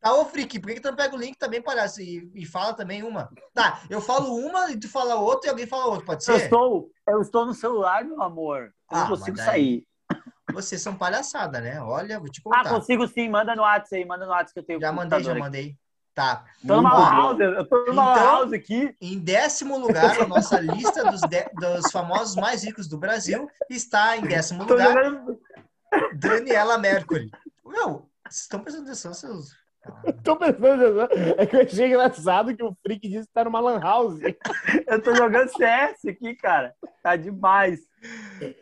Tá, 0.00 0.12
ô 0.16 0.24
Frick, 0.26 0.58
por 0.60 0.68
que 0.68 0.74
que 0.74 0.80
tu 0.82 0.88
não 0.88 0.96
pega 0.96 1.14
o 1.16 1.18
link 1.18 1.34
também, 1.38 1.62
palhaço, 1.62 2.02
e, 2.02 2.30
e 2.34 2.44
fala 2.44 2.74
também 2.74 3.02
uma? 3.02 3.30
Tá, 3.54 3.80
eu 3.88 4.02
falo 4.02 4.36
uma 4.36 4.70
e 4.70 4.78
tu 4.78 4.86
fala 4.86 5.14
outra 5.14 5.48
e 5.48 5.50
alguém 5.50 5.66
fala 5.66 5.86
outra, 5.86 6.04
pode 6.04 6.28
Eu 6.28 6.36
ser? 6.38 6.44
estou, 6.44 6.90
eu 7.08 7.22
estou 7.22 7.46
no 7.46 7.54
celular, 7.54 8.04
meu 8.04 8.20
amor. 8.20 8.64
Eu 8.90 8.98
Ah, 8.98 9.00
não 9.00 9.08
consigo 9.08 9.34
daí- 9.38 9.46
sair. 9.46 9.86
Vocês 10.52 10.80
são 10.82 10.94
palhaçada, 10.94 11.60
né? 11.60 11.80
Olha, 11.80 12.18
vou 12.20 12.28
te 12.28 12.40
Ah, 12.40 12.58
contar. 12.58 12.70
consigo 12.70 13.08
sim. 13.08 13.28
Manda 13.28 13.54
no 13.56 13.62
WhatsApp 13.62 13.96
aí. 13.96 14.04
Manda 14.04 14.24
no 14.26 14.30
WhatsApp 14.32 14.52
que 14.54 14.60
eu 14.60 14.64
tenho 14.64 14.80
Já 14.80 14.92
mandei, 14.92 15.22
já 15.22 15.30
aqui. 15.32 15.40
mandei. 15.40 15.76
Tá. 16.14 16.44
Tô 16.64 16.76
numa 16.76 17.10
house, 17.10 17.40
eu 17.40 17.66
tô 17.68 17.84
numa 17.86 18.12
Então- 18.12 18.24
house 18.24 18.52
aqui. 18.52 18.94
Em 19.00 19.18
décimo 19.18 19.76
lugar, 19.78 20.16
na 20.18 20.28
nossa 20.28 20.60
lista 20.60 21.10
dos, 21.10 21.20
de- 21.22 21.48
dos 21.54 21.90
famosos 21.90 22.36
mais 22.36 22.62
ricos 22.62 22.86
do 22.86 22.96
Brasil, 22.98 23.48
está 23.68 24.16
em 24.16 24.22
décimo 24.22 24.62
lugar 24.64 24.92
jogando. 24.92 25.40
Daniela 26.14 26.78
Mercury. 26.78 27.30
Meu, 27.64 28.08
vocês 28.28 28.42
estão 28.42 28.60
prestando 28.60 28.86
atenção, 28.86 29.12
seus. 29.12 29.48
Tô 30.22 30.36
pensando, 30.36 31.02
é 31.36 31.46
que 31.46 31.56
eu 31.56 31.62
achei 31.62 31.86
engraçado 31.88 32.56
que 32.56 32.62
o 32.62 32.76
Freak 32.82 33.08
disse 33.08 33.26
que 33.26 33.32
tá 33.34 33.44
numa 33.44 33.60
lan 33.60 33.80
house. 33.80 34.18
Eu 34.86 35.02
tô 35.02 35.14
jogando 35.16 35.48
CS 35.48 36.04
aqui, 36.08 36.34
cara. 36.36 36.74
Tá 37.02 37.16
demais. 37.16 37.80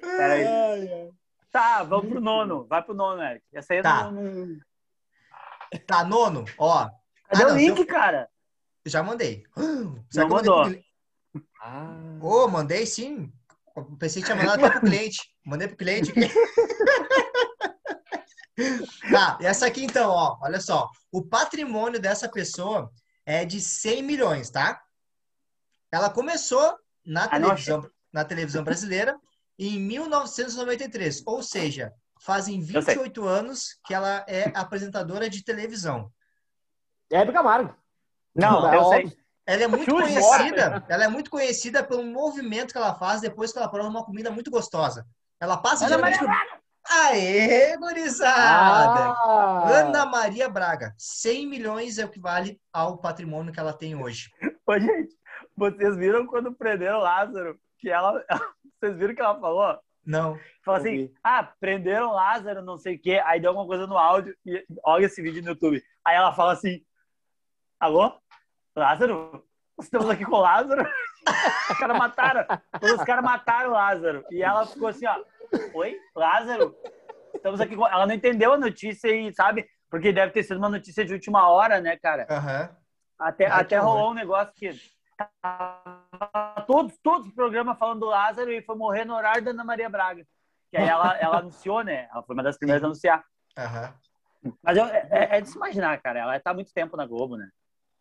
Pera 0.00 0.32
aí. 0.34 0.44
Ai, 0.46 0.88
ai. 0.88 1.10
Tá, 1.52 1.82
vamos 1.84 2.08
pro 2.10 2.20
nono. 2.20 2.64
Vai 2.66 2.82
pro 2.82 2.94
nono, 2.94 3.22
Eric. 3.22 3.44
Essa 3.52 3.74
aí 3.74 3.78
eu 3.78 3.82
Tá. 3.82 4.10
não, 4.10 4.22
não- 4.22 4.58
Tá, 5.86 6.02
nono, 6.04 6.44
ó. 6.58 6.88
Cadê 7.28 7.42
Ah, 7.44 7.46
o 7.46 7.50
não, 7.50 7.56
link, 7.56 7.76
seu- 7.76 7.86
cara? 7.86 8.28
Já 8.86 9.02
mandei. 9.02 9.44
Será 10.10 10.24
eu 10.24 10.28
mandei 10.28 10.50
mandou. 10.50 10.62
pro 10.64 10.70
cli- 10.72 10.84
Ah. 11.62 12.18
Ô, 12.20 12.48
mandei 12.48 12.86
sim. 12.86 13.32
Eu 13.76 13.84
Pensei 13.98 14.20
que 14.22 14.26
tinha 14.26 14.36
mandado 14.36 14.64
até 14.64 14.78
pro 14.80 14.80
cliente. 14.90 15.18
Mandei 15.44 15.68
pro 15.68 15.76
cliente 15.76 16.10
aqui. 16.10 16.20
Tá, 19.10 19.38
e 19.40 19.46
essa 19.46 19.66
aqui 19.66 19.82
então, 19.82 20.10
ó, 20.10 20.38
olha 20.42 20.60
só. 20.60 20.88
O 21.10 21.22
patrimônio 21.26 21.98
dessa 21.98 22.28
pessoa 22.28 22.92
é 23.24 23.44
de 23.46 23.60
100 23.60 24.02
milhões, 24.02 24.50
tá? 24.50 24.80
Ela 25.90 26.10
começou 26.10 26.76
na 27.04 27.24
Ah, 27.24 27.28
televisão, 27.28 27.90
na 28.12 28.24
televisão 28.24 28.62
brasileira 28.62 29.18
em 29.58 29.78
1993, 29.78 31.22
ou 31.26 31.42
seja, 31.42 31.92
fazem 32.20 32.60
Eu 32.60 32.82
sei. 32.82 32.94
28 32.94 33.24
anos 33.24 33.78
que 33.84 33.94
ela 33.94 34.24
é 34.28 34.50
apresentadora 34.54 35.28
de 35.28 35.44
televisão. 35.44 36.10
Hebe 37.10 37.32
Camargo. 37.32 37.74
Não, 38.34 38.72
É 38.72 38.76
eu 38.76 38.84
sei. 38.86 39.22
Ela 39.44 39.64
é 39.64 39.66
muito 39.66 39.84
Chute, 39.84 40.02
conhecida, 40.02 40.84
ela 40.88 41.04
é 41.04 41.08
muito 41.08 41.28
conhecida 41.28 41.82
pelo 41.82 42.04
movimento 42.04 42.70
que 42.70 42.78
ela 42.78 42.94
faz 42.94 43.20
depois 43.20 43.52
que 43.52 43.58
ela 43.58 43.68
prova 43.68 43.88
uma 43.88 44.04
comida 44.04 44.30
muito 44.30 44.50
gostosa. 44.50 45.04
Ela 45.40 45.56
passa 45.56 45.86
Ana 45.86 45.96
geralmente 45.96 46.18
por... 46.20 46.62
Aê, 46.88 47.76
gurizada! 47.76 49.14
Ah. 49.14 49.68
Ana 49.68 50.06
Maria 50.06 50.48
Braga, 50.48 50.94
100 50.96 51.46
milhões 51.48 51.98
é 51.98 52.04
o 52.04 52.08
que 52.08 52.20
vale 52.20 52.60
ao 52.72 52.98
patrimônio 52.98 53.52
que 53.52 53.58
ela 53.58 53.72
tem 53.72 53.96
hoje. 53.96 54.30
Ô, 54.66 54.78
gente, 54.78 55.12
vocês 55.56 55.96
viram 55.96 56.26
quando 56.26 56.54
prenderam 56.54 56.98
o 56.98 57.02
Lázaro? 57.02 57.58
Que 57.78 57.90
ela. 57.90 58.24
Vocês 58.82 58.96
viram 58.96 59.14
que 59.14 59.22
ela 59.22 59.38
falou? 59.38 59.78
Não. 60.04 60.36
Falou 60.64 60.80
assim: 60.80 61.06
vi. 61.06 61.14
ah, 61.22 61.44
prenderam 61.60 62.08
o 62.08 62.14
Lázaro, 62.14 62.62
não 62.62 62.76
sei 62.76 62.96
o 62.96 63.00
quê. 63.00 63.22
Aí 63.24 63.38
deu 63.38 63.50
alguma 63.50 63.66
coisa 63.66 63.86
no 63.86 63.96
áudio. 63.96 64.36
E 64.44 64.66
olha 64.84 65.06
esse 65.06 65.22
vídeo 65.22 65.40
no 65.40 65.50
YouTube. 65.50 65.80
Aí 66.04 66.16
ela 66.16 66.32
fala 66.32 66.52
assim: 66.52 66.84
alô? 67.78 68.12
Lázaro? 68.74 69.46
Estamos 69.80 70.10
aqui 70.10 70.24
com 70.24 70.34
o 70.34 70.40
Lázaro? 70.40 70.82
Os 71.70 71.78
caras 71.78 71.96
mataram. 71.96 72.46
Os 72.82 73.04
caras 73.04 73.24
mataram 73.24 73.70
o 73.70 73.74
Lázaro. 73.74 74.24
E 74.32 74.42
ela 74.42 74.66
ficou 74.66 74.88
assim: 74.88 75.06
ó, 75.06 75.22
oi? 75.74 75.96
Lázaro? 76.16 76.74
Estamos 77.32 77.60
aqui 77.60 77.76
com. 77.76 77.86
Ela 77.86 78.04
não 78.04 78.14
entendeu 78.16 78.52
a 78.54 78.58
notícia 78.58 79.14
e, 79.14 79.32
sabe? 79.32 79.64
Porque 79.88 80.12
deve 80.12 80.32
ter 80.32 80.42
sido 80.42 80.56
uma 80.56 80.68
notícia 80.68 81.04
de 81.04 81.12
última 81.12 81.48
hora, 81.48 81.80
né, 81.80 81.96
cara? 81.98 82.26
Aham. 82.28 82.76
Até, 83.16 83.46
Ai, 83.46 83.60
até 83.60 83.78
rolou 83.78 84.10
um 84.10 84.14
negócio 84.14 84.52
que 84.56 84.70
tava 85.16 86.01
todos, 86.66 86.96
todos 87.02 87.28
os 87.28 87.34
programas 87.34 87.78
falando 87.78 88.00
do 88.00 88.06
Lázaro 88.06 88.50
e 88.50 88.62
foi 88.62 88.76
morrer 88.76 89.04
no 89.04 89.14
horário 89.14 89.42
da 89.44 89.50
Ana 89.50 89.64
Maria 89.64 89.88
Braga. 89.88 90.26
Que 90.70 90.76
aí 90.78 90.88
ela, 90.88 91.16
ela 91.18 91.38
anunciou, 91.38 91.82
né? 91.84 92.08
Ela 92.12 92.22
foi 92.22 92.34
uma 92.34 92.42
das 92.42 92.56
primeiras 92.56 92.82
a 92.82 92.86
anunciar. 92.86 93.24
Aham. 93.58 93.94
Mas 94.62 94.76
eu- 94.76 94.86
é, 94.86 95.08
é 95.36 95.40
de 95.40 95.48
se 95.48 95.56
imaginar, 95.56 96.00
cara. 96.00 96.20
Ela 96.20 96.40
tá 96.40 96.50
há 96.50 96.54
muito 96.54 96.72
tempo 96.72 96.96
na 96.96 97.06
Globo, 97.06 97.36
né? 97.36 97.48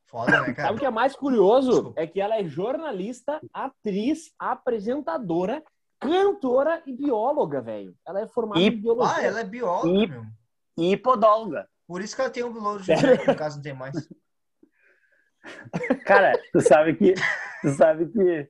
Foda, 0.08 0.32
né, 0.32 0.38
Sabe 0.40 0.54
cara? 0.56 0.74
o 0.74 0.78
que 0.80 0.86
é 0.86 0.90
mais 0.90 1.16
curioso? 1.16 1.72
Desculpa. 1.72 2.01
É 2.01 2.08
que 2.08 2.20
ela 2.20 2.38
é 2.38 2.44
jornalista, 2.46 3.40
atriz, 3.54 4.34
apresentadora, 4.40 5.63
cantora 6.00 6.82
e 6.86 6.94
bióloga, 6.94 7.62
velho. 7.62 7.96
Ela 8.08 8.22
é 8.22 8.28
formada 8.28 8.60
E- 8.60 8.68
em 8.68 8.72
biologia. 8.82 9.16
Ah, 9.18 9.24
ela 9.24 9.40
é 9.42 9.44
bióloga, 9.44 9.88
E- 9.90 10.08
meu. 10.08 10.25
E 10.78 10.98
podóloga. 10.98 11.68
Por 11.88 12.01
isso 12.01 12.16
que 12.16 12.22
ela 12.22 12.30
tem 12.32 12.44
um 12.44 12.51
louro 12.51 12.82
de 12.84 12.94
no 13.28 13.36
caso 13.36 13.58
não 13.58 13.63
tem 13.63 13.74
mais. 13.74 13.94
Cara, 16.06 16.34
tu 16.51 16.62
sabe 16.62 16.96
que. 16.96 17.13
Tu 17.62 17.70
sabe 17.72 18.08
que. 18.12 18.50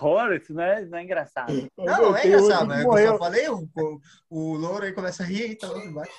Horror, 0.00 0.32
isso 0.32 0.54
não 0.54 0.62
é, 0.62 0.84
não 0.86 0.98
é 0.98 1.04
engraçado. 1.04 1.52
Não, 1.76 1.84
não 1.84 2.16
é 2.16 2.22
Tem 2.22 2.34
outro 2.34 2.46
engraçado, 2.46 2.68
né? 2.68 2.82
Eu 2.82 3.08
só 3.08 3.18
falei, 3.18 3.48
o, 3.48 3.68
o, 3.76 4.00
o 4.30 4.54
louro 4.56 4.84
aí 4.84 4.92
começa 4.92 5.22
a 5.22 5.26
rir 5.26 5.50
e 5.50 5.56
tá 5.56 5.68
lá 5.68 5.84
embaixo. 5.84 6.12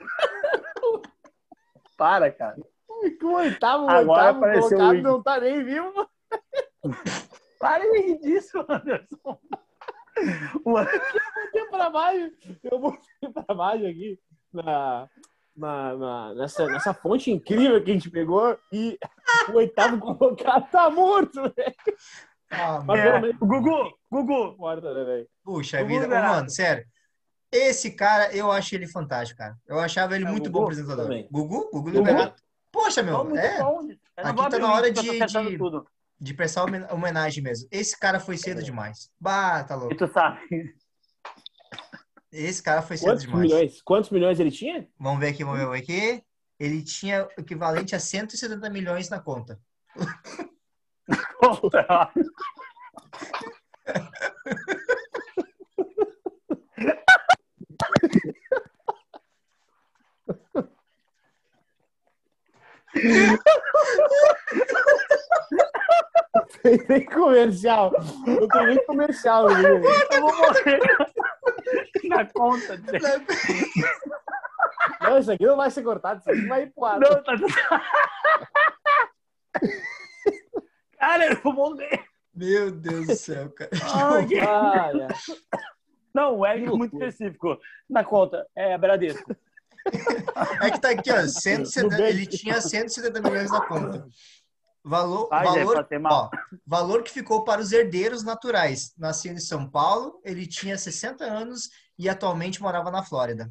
Para, 1.96 2.30
cara. 2.32 2.56
Que 3.18 3.24
o 3.24 3.34
oitavo, 3.34 3.84
o 3.84 3.88
Agora 3.90 4.26
oitavo 4.28 4.38
apareceu 4.38 4.66
o 4.66 4.80
colocado 4.80 5.02
não 5.02 5.22
tá 5.22 5.40
nem 5.40 5.62
vivo. 5.64 6.10
Para 7.60 7.90
de 7.90 7.98
rir 7.98 8.18
disso, 8.20 8.64
Anderson. 8.68 9.38
Uma- 10.64 10.84
botei 10.84 11.64
pra 11.70 11.90
baixo. 11.90 12.32
Eu 12.62 12.78
botei 12.78 13.30
pra 13.32 13.54
baixo 13.54 13.86
aqui 13.86 14.18
na, 14.52 15.08
na, 15.56 15.96
na- 15.96 16.34
nessa, 16.34 16.66
nessa 16.66 16.92
fonte 16.94 17.30
incrível 17.30 17.82
que 17.82 17.90
a 17.90 17.94
gente 17.94 18.10
pegou 18.10 18.58
e 18.72 18.98
o 19.48 19.52
oitavo 19.56 19.98
colocado 19.98 20.70
tá 20.70 20.90
morto, 20.90 21.42
velho. 21.42 21.74
Ah, 22.50 22.82
Mas 22.84 23.00
É, 23.00 23.20
menos 23.20 23.36
Gugu, 23.38 23.92
Gugu, 24.10 24.56
morta, 24.58 24.92
né, 24.94 25.04
velho? 25.04 25.26
Puxa 25.42 25.78
Gugu 25.78 25.88
vida. 25.88 26.00
Ô, 26.00 26.04
Liberato. 26.08 26.34
mano, 26.34 26.50
sério. 26.50 26.84
Esse 27.50 27.90
cara, 27.92 28.34
eu 28.34 28.50
acho 28.50 28.74
ele 28.74 28.86
fantástico, 28.86 29.38
cara. 29.38 29.56
Eu 29.66 29.78
achava 29.80 30.14
ele 30.16 30.24
É, 30.24 30.30
muito 30.30 30.44
Gugu 30.50 30.58
bom 30.58 30.62
apresentador. 30.64 31.04
também. 31.04 31.28
Gugu? 31.30 31.70
Gugu. 31.72 31.90
Liberato? 31.90 32.42
Poxa, 32.72 33.02
meu, 33.02 33.36
é, 33.36 33.58
bom. 33.60 33.82
Não 33.82 33.96
Aqui 34.16 34.40
vou 34.40 34.50
tá 34.50 34.58
na 34.58 34.72
hora 34.72 34.92
tô 34.92 35.00
de- 35.02 35.08
de- 35.18 35.82
de 36.20 36.34
prestar 36.34 36.64
homen- 36.64 36.86
homenagem 36.90 37.42
mesmo. 37.42 37.68
Esse 37.70 37.98
cara 37.98 38.18
foi 38.18 38.36
cedo 38.36 38.60
É. 38.60 38.64
demais. 38.64 39.10
Bah, 39.20 39.62
tá 39.64 39.74
E 39.74 39.78
louco. 39.78 39.96
tu 39.96 40.06
sabe. 40.12 40.74
Esse 42.34 42.60
cara 42.60 42.82
foi 42.82 42.96
cedo 42.96 43.10
Quantos 43.10 43.22
demais. 43.22 43.42
milhões? 43.42 43.82
Quantos 43.82 44.10
milhões 44.10 44.40
ele 44.40 44.50
tinha? 44.50 44.88
Vamos 44.98 45.20
ver 45.20 45.28
aqui, 45.28 45.44
vamos 45.44 45.60
ver 45.60 45.78
aqui. 45.78 46.24
Ele 46.58 46.82
tinha 46.82 47.26
o 47.26 47.40
equivalente 47.40 47.94
a 47.94 48.00
170 48.00 48.68
milhões 48.70 49.08
na 49.08 49.20
conta. 49.20 49.60
Tem 66.88 67.04
comercial. 67.06 67.92
Não 68.26 68.48
tem 68.48 68.66
nem 68.66 68.86
comercial. 68.86 69.50
Eu 69.50 69.80
vou 70.20 70.36
morrer 70.36 70.80
na 72.04 72.24
conta. 72.26 72.76
dele. 72.76 73.00
Não, 75.00 75.18
isso 75.18 75.32
aqui 75.32 75.46
não 75.46 75.56
vai 75.56 75.70
ser 75.70 75.82
cortado. 75.82 76.20
Isso 76.20 76.30
aqui 76.30 76.46
vai 76.46 76.62
ir 76.64 76.72
pro 76.74 76.84
ar. 76.84 77.00
Não, 77.00 77.22
tá 77.22 77.34
Cara, 80.98 81.26
eu 81.32 81.36
vou 81.42 81.52
morrer. 81.52 82.04
Meu 82.34 82.70
Deus 82.70 83.06
do 83.06 83.14
céu, 83.16 83.50
cara. 83.50 83.70
Ai, 83.94 84.26
que- 84.26 84.38
é. 84.38 85.08
Não, 86.14 86.38
o 86.38 86.46
Eric 86.46 86.64
Que 86.66 86.72
é 86.72 86.76
muito 86.76 86.94
específico. 86.94 87.58
Na 87.88 88.04
conta, 88.04 88.46
é 88.56 88.76
Bradesco. 88.78 89.34
É 90.62 90.70
que 90.70 90.80
tá 90.80 90.90
aqui, 90.90 91.10
ó. 91.12 91.26
170, 91.26 91.82
Nubank. 91.82 92.02
ele 92.02 92.26
tinha 92.26 92.60
170 92.60 93.20
milhões 93.20 93.50
na 93.50 93.60
conta. 93.66 94.06
Valor, 94.86 95.28
Ai, 95.32 95.46
Zé, 95.46 95.64
valor, 95.64 95.88
mal. 95.98 96.30
ó, 96.30 96.56
valor 96.66 97.02
que 97.02 97.10
ficou 97.10 97.42
para 97.42 97.60
os 97.60 97.72
herdeiros 97.72 98.22
naturais. 98.22 98.92
Nasceu 98.98 99.32
em 99.32 99.38
São 99.38 99.66
Paulo, 99.68 100.20
ele 100.22 100.46
tinha 100.46 100.76
60 100.76 101.24
anos 101.24 101.70
e 101.98 102.06
atualmente 102.06 102.60
morava 102.60 102.90
na 102.90 103.02
Flórida. 103.02 103.50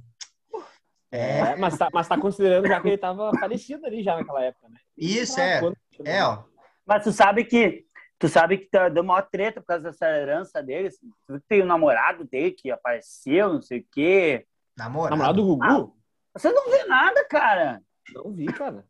É, 1.12 1.40
É, 1.40 1.56
mas, 1.56 1.76
tá, 1.78 1.90
mas 1.92 2.08
tá 2.08 2.20
considerando 2.20 2.68
já 2.68 2.80
que 2.80 2.88
ele 2.88 2.98
tava 2.98 3.32
falecido 3.40 3.86
ali 3.86 4.04
já 4.04 4.16
naquela 4.16 4.44
época, 4.44 4.70
né? 4.70 4.80
isso 4.96 5.40
Ah, 5.40 5.44
é. 5.44 5.62
É, 6.06 6.24
ó. 6.24 6.44
Mas 6.86 7.04
tu 7.04 7.12
sabe 7.12 7.46
que 7.46 7.86
tu 8.20 8.30
sabe 8.30 8.60
que 8.60 8.66
tá 8.70 8.88
dando 8.90 9.08
maior 9.08 9.28
treta 9.30 9.60
por 9.60 9.68
causa 9.68 9.84
dessa 9.84 10.08
herança 10.08 10.62
dele. 10.62 10.90
Tu 11.28 11.40
tem 11.48 11.64
um 11.64 11.68
namorado 11.68 12.26
dele 12.26 12.52
que 12.52 12.70
apareceu, 12.70 13.54
não 13.54 13.62
sei 13.62 13.80
o 13.80 13.88
quê. 13.92 14.46
Namorado. 14.78 15.16
Namorado 15.16 15.42
do 15.42 15.48
Gugu? 15.48 15.98
Você 16.36 16.52
não 16.52 16.70
vê 16.70 16.84
nada, 16.86 17.26
cara. 17.28 17.82
Não 18.14 18.32
vi, 18.32 18.46
cara. 18.46 18.86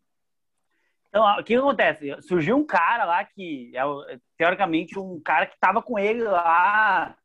Então, 1.13 1.23
o 1.39 1.43
que 1.43 1.53
acontece? 1.53 2.19
Surgiu 2.23 2.57
um 2.57 2.65
cara 2.65 3.05
lá 3.05 3.23
que 3.23 3.71
é 3.77 3.83
teoricamente 4.35 4.97
um 4.97 5.21
cara 5.21 5.45
que 5.45 5.55
tava 5.59 5.79
com 5.79 5.99
ele 5.99 6.23
lá, 6.23 7.15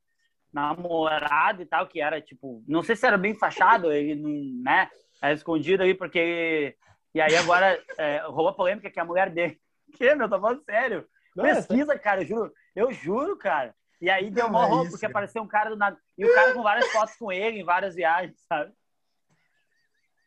namorado 0.52 1.62
e 1.62 1.64
tal, 1.64 1.86
que 1.86 1.98
era 1.98 2.20
tipo, 2.20 2.62
não 2.68 2.82
sei 2.82 2.94
se 2.94 3.06
era 3.06 3.16
bem 3.16 3.34
fachado, 3.34 3.90
ele 3.90 4.14
não, 4.14 4.62
né? 4.62 4.90
Era 5.22 5.32
escondido 5.32 5.82
aí 5.82 5.94
porque. 5.94 6.76
E 7.14 7.20
aí 7.20 7.34
agora 7.34 7.82
é, 7.96 8.18
rolou 8.26 8.50
a 8.50 8.54
polêmica 8.54 8.90
que 8.90 9.00
a 9.00 9.04
mulher 9.06 9.30
dele. 9.30 9.58
Que, 9.96 10.14
meu, 10.14 10.28
tô 10.28 10.38
falando 10.38 10.62
sério. 10.64 11.08
Não, 11.34 11.46
é 11.46 11.54
Pesquisa, 11.54 11.98
cara, 11.98 12.20
eu 12.20 12.26
juro. 12.26 12.52
Eu 12.76 12.92
juro, 12.92 13.38
cara. 13.38 13.74
E 14.02 14.10
aí 14.10 14.30
deu 14.30 14.44
Não, 14.44 14.52
mó 14.52 14.84
é 14.84 14.90
porque 14.90 15.06
apareceu 15.06 15.42
um 15.42 15.48
cara 15.48 15.70
do 15.70 15.76
nada. 15.76 15.98
E 16.18 16.26
o 16.26 16.34
cara 16.34 16.52
com 16.52 16.62
várias 16.62 16.86
fotos 16.92 17.16
com 17.16 17.32
ele 17.32 17.60
em 17.60 17.64
várias 17.64 17.94
viagens, 17.94 18.38
sabe? 18.46 18.70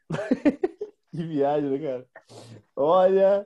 Que 1.11 1.23
viagem, 1.23 1.69
né, 1.69 1.77
cara? 1.79 2.05
Olha. 2.75 3.45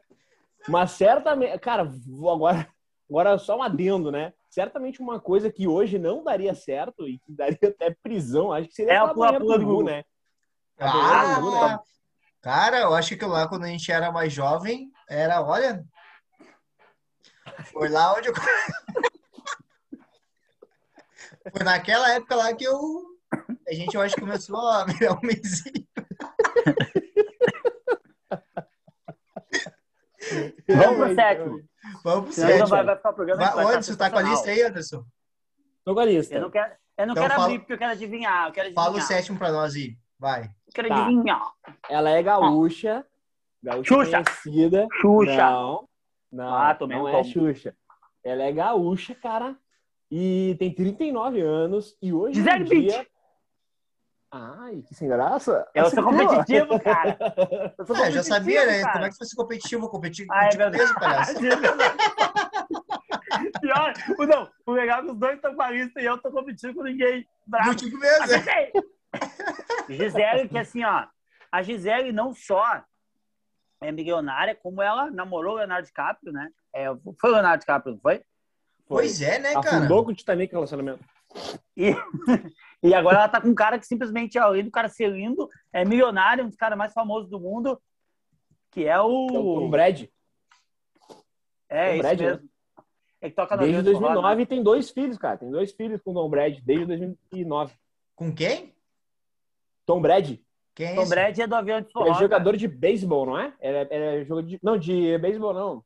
Mas 0.67 0.91
certamente. 0.91 1.57
Cara, 1.59 1.83
vou 2.07 2.31
agora, 2.31 2.67
agora 3.09 3.37
só 3.39 3.57
um 3.57 3.63
adendo, 3.63 4.11
né? 4.11 4.33
Certamente 4.49 5.01
uma 5.01 5.19
coisa 5.19 5.51
que 5.51 5.67
hoje 5.67 5.97
não 5.99 6.23
daria 6.23 6.55
certo 6.55 7.07
e 7.07 7.19
que 7.19 7.31
daria 7.33 7.57
até 7.63 7.91
prisão, 8.01 8.53
acho 8.53 8.67
que 8.69 8.73
seria 8.75 8.93
É 8.93 8.97
a 8.97 9.07
pula- 9.13 9.39
pula 9.39 9.59
do 9.59 9.65
Gugu. 9.65 9.83
né? 9.83 10.03
Ah, 10.79 11.39
Gugu, 11.39 11.51
né? 11.51 11.79
cara, 12.41 12.79
eu 12.81 12.93
acho 12.93 13.17
que 13.17 13.25
lá 13.25 13.47
quando 13.47 13.63
a 13.63 13.67
gente 13.67 13.91
era 13.91 14.11
mais 14.11 14.31
jovem, 14.31 14.91
era, 15.09 15.41
olha. 15.41 15.83
Foi 17.71 17.89
lá 17.89 18.13
onde 18.15 18.29
eu. 18.29 18.33
Foi 21.51 21.63
naquela 21.63 22.11
época 22.13 22.35
lá 22.35 22.53
que 22.55 22.63
eu. 22.63 23.05
A 23.67 23.73
gente, 23.73 23.95
eu 23.95 24.01
acho, 24.01 24.15
começou 24.15 24.57
a 24.69 24.85
virar 24.85 25.13
um 25.13 25.21
mesinho. 25.21 25.85
Vamos 30.77 30.97
pro 30.97 31.15
sétimo. 31.15 31.59
Vamos 32.03 32.23
pro 32.25 32.33
Senão 32.33 32.47
sétimo. 32.49 32.67
vai, 32.67 32.83
vai 32.83 32.95
ficar 32.95 33.09
o 33.09 33.13
programa. 33.13 33.41
Vai, 33.41 33.53
vai 33.53 33.63
ficar 33.63 33.73
Anderson, 33.73 33.95
tá 33.95 34.09
com 34.11 34.17
a 34.17 34.21
lista 34.23 34.49
aí, 34.49 34.61
Anderson? 34.63 35.03
Tô 35.83 35.93
com 35.93 35.99
a 35.99 36.05
lista. 36.05 36.35
Eu 36.35 36.41
não 36.41 36.49
quero, 36.49 36.73
eu 36.97 37.05
não 37.07 37.11
Então 37.13 37.23
quero 37.23 37.33
fala- 37.35 37.45
abrir 37.45 37.59
porque 37.59 37.73
eu 37.73 37.77
quero 37.77 37.91
adivinhar. 37.91 38.47
Eu 38.47 38.51
quero 38.53 38.67
adivinhar. 38.67 38.85
Fala 38.85 38.97
o 38.97 39.01
sétimo 39.01 39.37
pra 39.37 39.51
nós 39.51 39.75
aí. 39.75 39.95
Vai. 40.19 40.43
Eu 40.43 40.73
quero 40.73 40.87
Tá. 40.87 41.05
adivinhar. 41.05 41.51
Ela 41.89 42.09
é 42.09 42.23
gaúcha. 42.23 43.05
Gaúcha 43.63 43.93
Xuxa. 43.93 44.23
conhecida. 44.23 44.87
Xuxa. 45.01 45.35
Não. 45.37 45.89
Não, 46.31 46.55
Ah, 46.55 46.75
tomei 46.75 46.97
não 46.97 47.05
um 47.05 47.07
é. 47.07 47.23
Xuxa. 47.23 47.75
Ela 48.23 48.43
é 48.43 48.51
gaúcha, 48.51 49.13
cara. 49.15 49.55
E 50.11 50.55
tem 50.59 50.73
39 50.73 51.41
anos. 51.41 51.95
E 52.01 52.11
hoje 52.13 52.35
Gisele 52.35 52.63
em 52.63 52.67
dia... 52.67 52.79
Bündchen. 52.97 53.07
Ai, 54.37 54.83
que 54.85 54.93
sem 54.93 55.07
graça. 55.07 55.65
Eu 55.73 55.89
sou 55.89 56.03
competitivo, 56.03 56.77
cara. 56.81 57.17
Eu 57.79 57.85
sou 57.85 57.95
É, 57.95 58.11
já 58.11 58.21
sabia, 58.21 58.65
né? 58.65 58.81
cara. 58.81 58.91
Como 58.93 59.05
é 59.05 59.09
que 59.09 59.15
fosse 59.17 59.33
competitivo? 59.35 59.89
Competitivo 59.89 60.33
Ah, 60.33 60.45
é 60.45 60.49
verdade. 60.49 60.77
mesmo, 60.77 60.99
palhaço. 60.99 61.35
Pior, 63.61 63.93
o- 64.19 64.25
não, 64.25 64.49
o 64.65 64.71
legal 64.73 64.99
é 64.99 65.03
que 65.03 65.11
os 65.11 65.17
dois 65.17 65.35
estão 65.35 65.55
com 65.55 65.61
a 65.61 65.71
lista 65.71 66.01
e 66.01 66.05
eu 66.05 66.17
tô 66.17 66.29
competindo 66.31 66.73
com 66.73 66.83
ninguém. 66.83 67.25
Bravo. 67.47 67.69
Contigo 67.69 67.97
mesmo. 67.97 68.27
né? 68.27 68.35
Acertei! 68.35 68.71
Gisele, 69.89 70.49
que 70.49 70.57
assim, 70.57 70.83
ó, 70.83 71.05
a 71.51 71.61
Gisele 71.61 72.11
não 72.11 72.33
só 72.33 72.83
é 73.81 73.91
milionária, 73.91 74.55
como 74.55 74.81
ela 74.81 75.09
namorou 75.11 75.53
o 75.53 75.57
Leonardo 75.57 75.85
DiCaprio, 75.87 76.33
né? 76.33 76.49
É, 76.73 76.87
foi 77.19 77.29
o 77.29 77.33
Leonardo 77.33 77.59
DiCaprio, 77.61 77.93
não 77.93 78.01
foi? 78.01 78.21
Pois 78.87 79.21
é, 79.21 79.39
né, 79.39 79.53
cara? 79.53 79.77
Afundou 79.77 80.03
com 80.03 80.11
o 80.11 80.15
Titanic 80.15 80.53
o 80.53 80.57
relacionamento. 80.57 81.03
E, 81.75 81.91
e 82.83 82.93
agora 82.93 83.17
ela 83.17 83.29
tá 83.29 83.41
com 83.41 83.49
um 83.49 83.55
cara 83.55 83.77
que 83.77 83.85
simplesmente, 83.85 84.37
além 84.37 84.63
do 84.63 84.71
cara 84.71 84.89
ser 84.89 85.09
lindo, 85.09 85.49
é 85.71 85.83
milionário, 85.83 86.45
um 86.45 86.47
dos 86.47 86.57
caras 86.57 86.77
mais 86.77 86.93
famosos 86.93 87.29
do 87.29 87.39
mundo, 87.39 87.79
que 88.71 88.85
é 88.85 88.99
o. 88.99 89.27
É 89.27 89.39
o 89.39 89.55
Tom 89.55 89.69
Brady. 89.69 90.11
É, 91.69 91.87
Tom 91.87 91.93
isso 91.93 92.03
Brady, 92.03 92.23
mesmo. 92.23 92.49
É 93.21 93.29
que 93.29 93.35
toca 93.35 93.57
Desde 93.57 93.75
Rio 93.75 93.83
de 93.83 93.91
Forró, 93.91 94.07
2009 94.07 94.35
né? 94.35 94.41
e 94.41 94.45
tem 94.45 94.63
dois 94.63 94.89
filhos, 94.91 95.17
cara. 95.17 95.37
Tem 95.37 95.49
dois 95.49 95.71
filhos 95.71 96.01
com 96.01 96.11
o 96.11 96.13
Tom 96.13 96.29
Brady, 96.29 96.61
desde 96.61 96.85
2009. 96.85 97.73
Com 98.15 98.33
quem? 98.33 98.73
Tom 99.85 100.01
Brady, 100.01 100.43
Quem 100.73 100.87
é 100.87 100.95
Tom? 100.95 101.07
Brady 101.07 101.41
é 101.41 101.47
do 101.47 101.55
avião 101.55 101.79
de 101.79 101.87
ele 101.87 101.93
forró. 101.93 102.05
é 102.05 102.09
cara. 102.09 102.19
jogador 102.19 102.57
de 102.57 102.67
beisebol, 102.67 103.25
não 103.25 103.39
é? 103.39 103.53
Ele 103.59 103.77
é, 103.77 103.87
ele 103.91 104.21
é 104.21 104.25
jogador 104.25 104.47
de... 104.47 104.59
Não, 104.61 104.77
de 104.77 105.17
beisebol 105.17 105.53
não. 105.53 105.83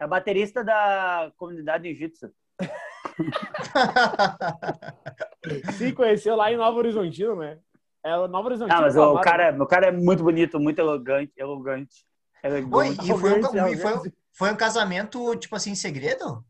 É 0.00 0.06
baterista 0.06 0.62
da 0.62 1.32
comunidade 1.36 1.88
jiu-jitsu. 1.88 2.32
Se 5.76 5.92
conheceu 5.92 6.36
lá 6.36 6.50
em 6.52 6.56
Nova 6.56 6.78
Horizontino, 6.78 7.36
né? 7.36 7.58
É 8.04 8.16
o 8.16 8.28
Nova 8.28 8.48
Horizontino. 8.48 8.78
Ah, 8.78 8.82
mas 8.82 8.96
o 8.96 9.18
cara, 9.20 9.56
o 9.62 9.66
cara 9.66 9.86
é 9.88 9.92
muito 9.92 10.22
bonito, 10.22 10.58
muito 10.60 10.78
elegante, 10.78 11.32
elegante. 11.36 12.06
elegante. 12.42 12.74
Oi, 12.74 12.88
e 13.02 13.18
foi 13.18 13.38
um, 13.38 13.42
foi, 13.42 13.58
arrogante. 13.58 14.12
foi 14.32 14.52
um 14.52 14.56
casamento, 14.56 15.36
tipo 15.36 15.56
assim, 15.56 15.72
em 15.72 15.74
segredo? 15.74 16.44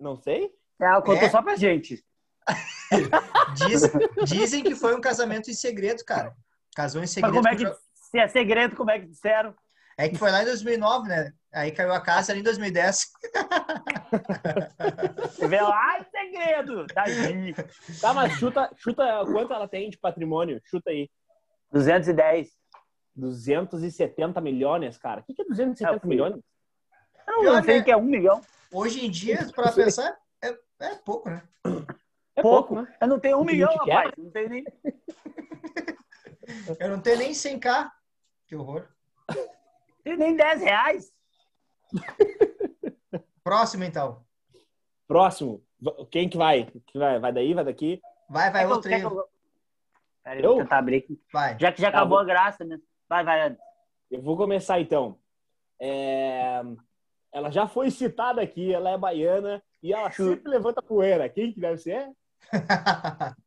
Não 0.00 0.16
sei. 0.16 0.46
É, 0.80 0.84
ela 0.86 1.02
contou 1.02 1.26
É? 1.26 1.30
só 1.30 1.42
pra 1.42 1.56
gente. 1.56 2.02
Diz- 3.54 3.90
dizem 4.26 4.62
que 4.64 4.74
foi 4.74 4.94
um 4.96 5.00
casamento 5.00 5.50
em 5.50 5.54
segredo, 5.54 6.02
cara. 6.04 6.34
Casou 6.74 7.00
em 7.00 7.02
Mas 7.02 7.10
segredo. 7.10 7.34
como 7.34 7.48
é 7.48 7.56
que, 7.56 7.64
se 7.94 8.18
é 8.18 8.28
segredo, 8.28 8.74
como 8.76 8.90
é 8.90 8.98
que 8.98 9.06
disseram? 9.06 9.54
É 9.98 10.08
que 10.08 10.16
foi 10.16 10.30
lá 10.30 10.42
em 10.42 10.46
2009, 10.46 11.08
né? 11.08 11.32
Aí 11.52 11.72
caiu 11.72 11.92
a 11.92 12.00
casa 12.00 12.30
ali 12.30 12.40
em 12.40 12.44
2010. 12.44 13.06
Você 15.22 15.48
vê 15.48 15.60
lá, 15.60 15.74
ai, 15.76 16.06
segredo! 16.10 16.86
Tadinho. 16.86 17.54
Tá, 18.00 18.14
mas 18.14 18.32
chuta, 18.34 18.70
chuta 18.76 19.04
quanto 19.26 19.52
ela 19.52 19.66
tem 19.66 19.90
de 19.90 19.98
patrimônio. 19.98 20.60
Chuta 20.64 20.90
aí. 20.90 21.10
210. 21.72 22.48
270 23.16 24.40
milhões, 24.40 24.96
cara. 24.96 25.20
O 25.20 25.24
que, 25.24 25.34
que 25.34 25.42
é 25.42 25.44
270 25.44 26.06
É, 26.06 26.08
milhões? 26.08 26.34
Eu 26.34 26.40
não, 27.34 27.40
Pior, 27.40 27.64
sei 27.64 27.74
né? 27.74 27.80
o 27.80 27.84
que 27.84 27.90
é 27.90 27.96
um 27.96 28.02
milhão. 28.02 28.40
Hoje 28.72 29.04
em 29.04 29.10
dia, 29.10 29.38
pra 29.52 29.72
pensar, 29.72 30.16
é, 30.42 30.56
é 30.80 30.94
pouco, 31.04 31.28
né? 31.28 31.42
É 32.36 32.42
Pouco. 32.42 32.68
pouco, 32.68 32.82
né? 32.82 32.96
Eu 33.00 33.08
não 33.08 33.18
tenho 33.18 33.38
um 33.40 33.44
milhão, 33.44 33.76
que 33.82 33.90
rapaz. 33.90 34.12
Não 34.16 34.30
tenho 34.30 34.48
nem. 34.48 34.64
Eu 36.78 36.88
não 36.90 37.00
tenho 37.00 37.18
nem 37.18 37.32
100k. 37.32 37.90
Que 38.46 38.54
horror. 38.54 38.86
Tenho 40.08 40.18
nem 40.18 40.36
10 40.36 40.62
reais. 40.62 41.12
Próximo, 43.44 43.84
então. 43.84 44.24
Próximo. 45.06 45.62
Quem 46.10 46.28
que 46.28 46.36
vai? 46.36 46.64
Que 46.86 46.98
vai? 46.98 47.18
Vai 47.18 47.32
daí, 47.32 47.54
vai 47.54 47.64
daqui? 47.64 48.00
Vai, 48.28 48.50
vai 48.50 48.64
eu- 48.64 48.70
outro 48.70 48.90
eu- 48.92 49.28
Pera 50.22 50.42
tentar 50.56 50.78
abrir 50.78 50.96
aqui. 50.98 51.18
Vai. 51.32 51.56
Já 51.58 51.72
que 51.72 51.80
já 51.80 51.90
Tá, 51.90 51.98
acabou 51.98 52.18
vou- 52.18 52.22
a 52.22 52.24
graça, 52.24 52.64
né? 52.64 52.78
Vai, 53.08 53.24
vai, 53.24 53.40
Anderson. 53.40 53.62
Eu 54.10 54.20
vou 54.22 54.36
começar 54.36 54.78
então. 54.80 55.18
É, 55.80 56.60
Ela 57.32 57.50
já 57.50 57.66
foi 57.68 57.90
citada 57.90 58.40
aqui, 58.42 58.72
ela 58.72 58.90
é 58.90 58.98
baiana 58.98 59.62
e 59.82 59.92
ela 59.92 60.10
sempre 60.10 60.50
levanta 60.50 60.82
poeira. 60.82 61.28
Quem 61.28 61.52
que 61.52 61.60
deve 61.60 61.76
ser? 61.78 62.10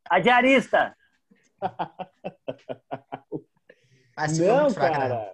A 0.10 0.20
diarista. 0.20 0.96
Assim 4.16 4.46
Não, 4.48 4.68
né? 4.70 4.76
cara. 4.76 5.34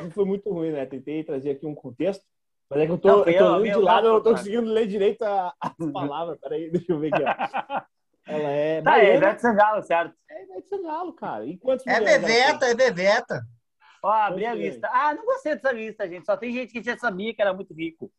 Isso 0.00 0.10
foi 0.14 0.24
muito 0.24 0.50
ruim, 0.50 0.72
né? 0.72 0.86
Tentei 0.86 1.22
trazer 1.24 1.50
aqui 1.50 1.66
um 1.66 1.74
contexto, 1.74 2.24
mas 2.70 2.80
é 2.80 2.86
que 2.86 2.92
eu 2.92 2.98
tô, 2.98 3.08
Não, 3.08 3.24
eu 3.24 3.38
tô 3.38 3.56
lendo 3.56 3.78
de 3.78 3.84
lado, 3.84 4.06
eu 4.06 4.12
não 4.14 4.22
tô 4.22 4.30
conseguindo 4.32 4.70
ler 4.70 4.86
direito 4.86 5.22
a- 5.22 5.54
as 5.60 5.92
palavras. 5.92 6.38
Peraí, 6.40 6.70
deixa 6.70 6.92
eu 6.92 6.98
ver 6.98 7.12
aqui. 7.14 7.22
Ó. 7.22 7.26
Ela 8.28 8.50
é 8.50 8.82
Tá, 8.82 8.98
é. 9.02 9.16
Ivete 9.16 9.40
Sangalo, 9.40 9.82
certo. 9.82 10.14
É 10.30 10.44
Ivete 10.44 10.68
Sangalo, 10.68 11.12
cara. 11.14 11.46
E 11.46 11.56
quantos 11.56 11.86
É? 11.86 11.98
Beveta, 12.00 12.66
é 12.66 12.74
Beveta. 12.74 13.42
Ó, 14.02 14.10
abri 14.12 14.44
a 14.44 14.54
lista. 14.54 14.88
Ah, 14.92 15.14
não 15.14 15.24
gostei 15.24 15.54
dessa 15.54 15.72
lista, 15.72 16.06
gente. 16.06 16.26
Só 16.26 16.36
tem 16.36 16.52
gente 16.52 16.72
que 16.72 16.82
já 16.82 16.96
sabia 16.98 17.34
que 17.34 17.40
era 17.40 17.54
muito 17.54 17.72
rico. 17.72 18.12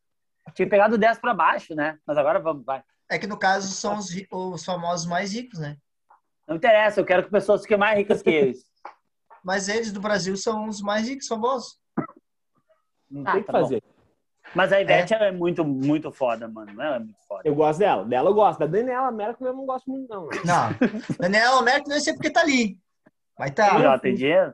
Tinha 0.56 0.68
pegado 0.68 0.98
10 0.98 1.20
pra 1.20 1.34
baixo, 1.34 1.76
né? 1.76 2.00
Mas 2.08 2.18
agora 2.18 2.40
vamos, 2.40 2.66
vai. 2.66 2.82
É 3.08 3.20
que 3.20 3.28
no 3.28 3.38
caso 3.38 3.68
são 3.72 3.98
os, 3.98 4.10
os 4.32 4.66
famosos 4.66 5.06
mais 5.06 5.32
ricos, 5.34 5.60
né? 5.60 5.78
Não 6.48 6.56
interessa, 6.56 7.00
eu 7.00 7.06
quero 7.06 7.24
que 7.24 7.30
pessoas 7.30 7.62
fiquem 7.62 7.78
mais 7.78 7.96
ricas 7.96 8.24
que 8.24 8.30
eles. 8.32 8.66
Mas 9.44 9.68
eles 9.70 9.92
do 9.92 10.00
Brasil 10.02 10.36
são 10.38 10.68
os 10.68 10.82
mais 10.82 11.08
ricos, 11.08 11.28
famosos. 11.28 11.78
Não 13.10 13.24
Ah, 13.26 13.32
tem 13.32 13.42
o 13.42 13.44
que 13.44 13.48
tá 13.52 13.54
bom. 13.54 13.64
fazer. 13.64 13.84
Mas 14.56 14.74
a 14.74 14.82
Ivete 14.82 15.14
ela 15.14 15.26
é 15.26 15.32
muito, 15.32 15.64
muito 15.64 16.12
foda, 16.12 16.48
mano. 16.48 16.72
Ela 16.82 16.96
é 16.96 17.00
muito 17.00 17.20
foda. 17.28 17.42
Eu 17.46 17.54
gosto 17.56 17.80
dela. 17.80 18.04
Dela 18.04 18.30
eu 18.30 18.34
gosto. 18.34 18.60
Da 18.60 18.66
Daniela 18.66 19.12
Mercury 19.12 19.50
eu 19.50 19.54
não 19.56 19.66
gosto 19.66 19.90
muito, 19.90 20.10
não. 20.10 20.28
Não. 20.44 20.70
Daniel 21.20 21.62
Mercury 21.62 21.94
não 21.96 22.02
sei 22.02 22.14
porque 22.14 22.32
tá 22.32 22.42
ali. 22.42 22.78
Mas 23.38 23.52
tá. 23.52 23.68
Ela 23.80 24.00
tem 24.00 24.16
dinheiro? 24.16 24.54